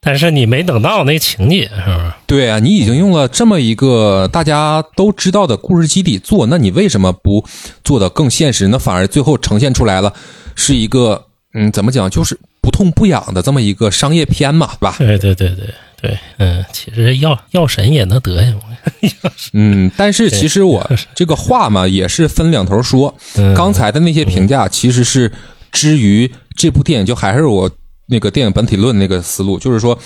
[0.00, 2.18] 但是你没等到那情节，是吧？
[2.26, 7.44] 对啊，你已经用了这么一个大家都知道的故事基底做，那你为什么不
[7.82, 8.68] 做的更现实？
[8.68, 10.12] 那反而最后呈现出来了
[10.54, 14.94] 是一个嗯，怎么讲，就是不痛不痒的这么一个商业片嘛，对吧？
[14.98, 18.54] 对对对对对，嗯，其实药药神也能得呀，
[19.52, 23.12] 嗯，但是其实我这个话嘛，也是分两头说。
[23.36, 25.32] 嗯刚才的那些评价其实是
[25.72, 27.68] 之于这部电影，就还是我
[28.08, 29.98] 那个电影本体论那个思路，就是说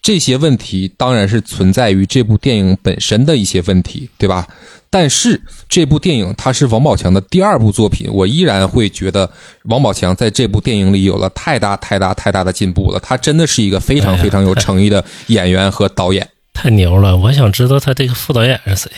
[0.00, 4.46] 这些问题当然是存在于这部电影本身的一些问题，对吧？
[4.92, 9.30] 但是这部电影它是王宝强的第二部作品，我依然会觉得
[9.64, 12.98] 王宝强在这部电影里有了太大太大太大的进步了。
[12.98, 16.28] 他真的是一个非常非常有诚意的演员和导演。
[16.52, 17.16] 太牛 了！
[17.16, 18.90] 我想知道他这个副导演是谁，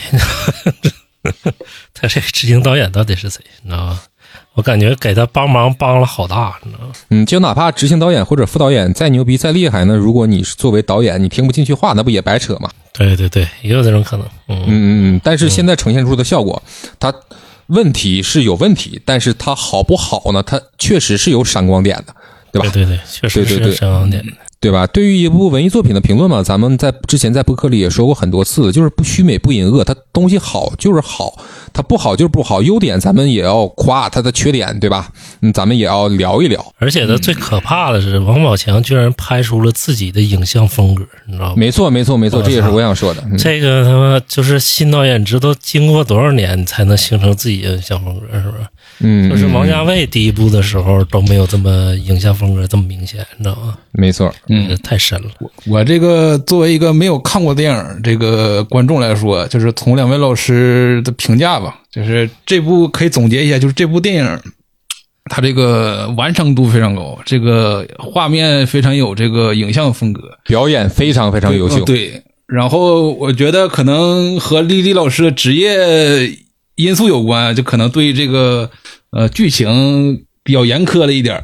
[1.93, 4.01] 他这个执行导演到底是谁，你知道吗？
[4.55, 6.93] 我感觉给他帮忙帮了好大，你知道吗？
[7.09, 12.69] 嗯，就哪怕执行导演或者副导演再牛逼再厉害呢，如果你是作为导演，你听不进去话，那不也白扯吗？
[12.93, 14.27] 对对对，也有这种可能。
[14.47, 15.21] 嗯，嗯。
[15.23, 16.61] 但是现在呈现出的效果，
[16.99, 17.11] 它
[17.67, 20.43] 问题是有问题，但是它好不好呢？
[20.43, 22.15] 它确实是有闪光点的，
[22.51, 22.69] 对吧？
[22.71, 24.23] 对对对，确实是对对对闪光点。
[24.63, 24.87] 对吧？
[24.87, 31.37] 对于一部文艺作品的评论嘛，咱们在之前在播客里也说过很多次了，就是不虚美不隐恶，它东西好就是好，
[31.73, 32.61] 它不好就是不好。
[32.61, 35.09] 优点咱们也要夸它的缺点，对吧？
[35.41, 36.65] 嗯，咱们也要聊一聊。
[36.77, 41.53] 而且呢最可怕的是，王宝强居然拍出了自己的影像风格，你知道吗？
[41.57, 43.21] 没错，没错，没错，这也是我想说的。
[43.29, 48.65] 嗯这个他妈就是新导演知道经过多少年才能形成自己的影像风格，是不是？
[48.99, 53.77] 嗯，就是王家嗯卫第一部的时候都没有这么影像风格这么明显，你知道吗？
[53.91, 54.33] 没错。
[54.49, 55.29] 嗯，太深了。
[55.65, 64.39] 我这个作为一个没有看过电影这个观众来说，就是从两位老师的评价吧，就是这部可以总结一下，就是这部电影
[65.25, 71.79] 它这个完成度非常高，这个画面非常有这个影像风格，表演非常非常优秀。
[71.79, 76.37] 嗯对，然后我觉得可能和丽丽老师的职业
[76.75, 78.69] 因素有关，就可能对这个
[79.11, 81.43] 呃剧情比较严苛了一点儿。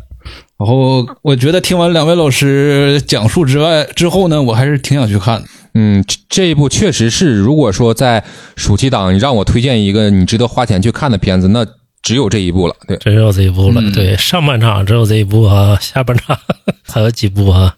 [0.60, 5.48] 然后我觉得听完两位老师讲述之外之后呢，我还是挺想去看的。
[5.76, 8.24] 嗯，这这一部确实是，如果说在
[8.58, 11.66] 暑期档，你让我推荐一个你值得花钱去看的片子，那
[12.02, 12.76] 只有这一部了。
[12.88, 13.80] 对，只有这一部了。
[13.82, 16.38] 嗯对，上半场只有这一部啊，下半场
[16.84, 17.76] 还有几部啊。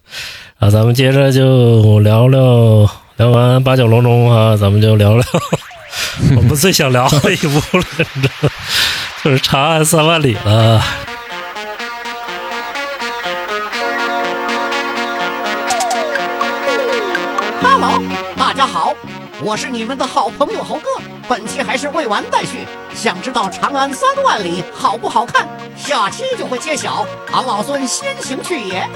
[0.58, 5.24] 啊，咱们接着就聊聊，聊完八角笼中啊，咱们就聊聊
[6.36, 7.84] 我们最想聊的一部了，
[8.14, 8.50] 你知道吗？
[9.24, 10.82] 就是《长安三万里》了。
[17.62, 18.02] Hello，
[18.36, 18.94] 大家好，
[19.40, 20.88] 我是你们的好朋友猴哥。
[21.28, 25.46] 本期还是未完待续，想知道《长安三万里》好不好看？
[25.76, 27.06] 下期就会揭晓。
[27.32, 28.88] 俺老孙先行去也。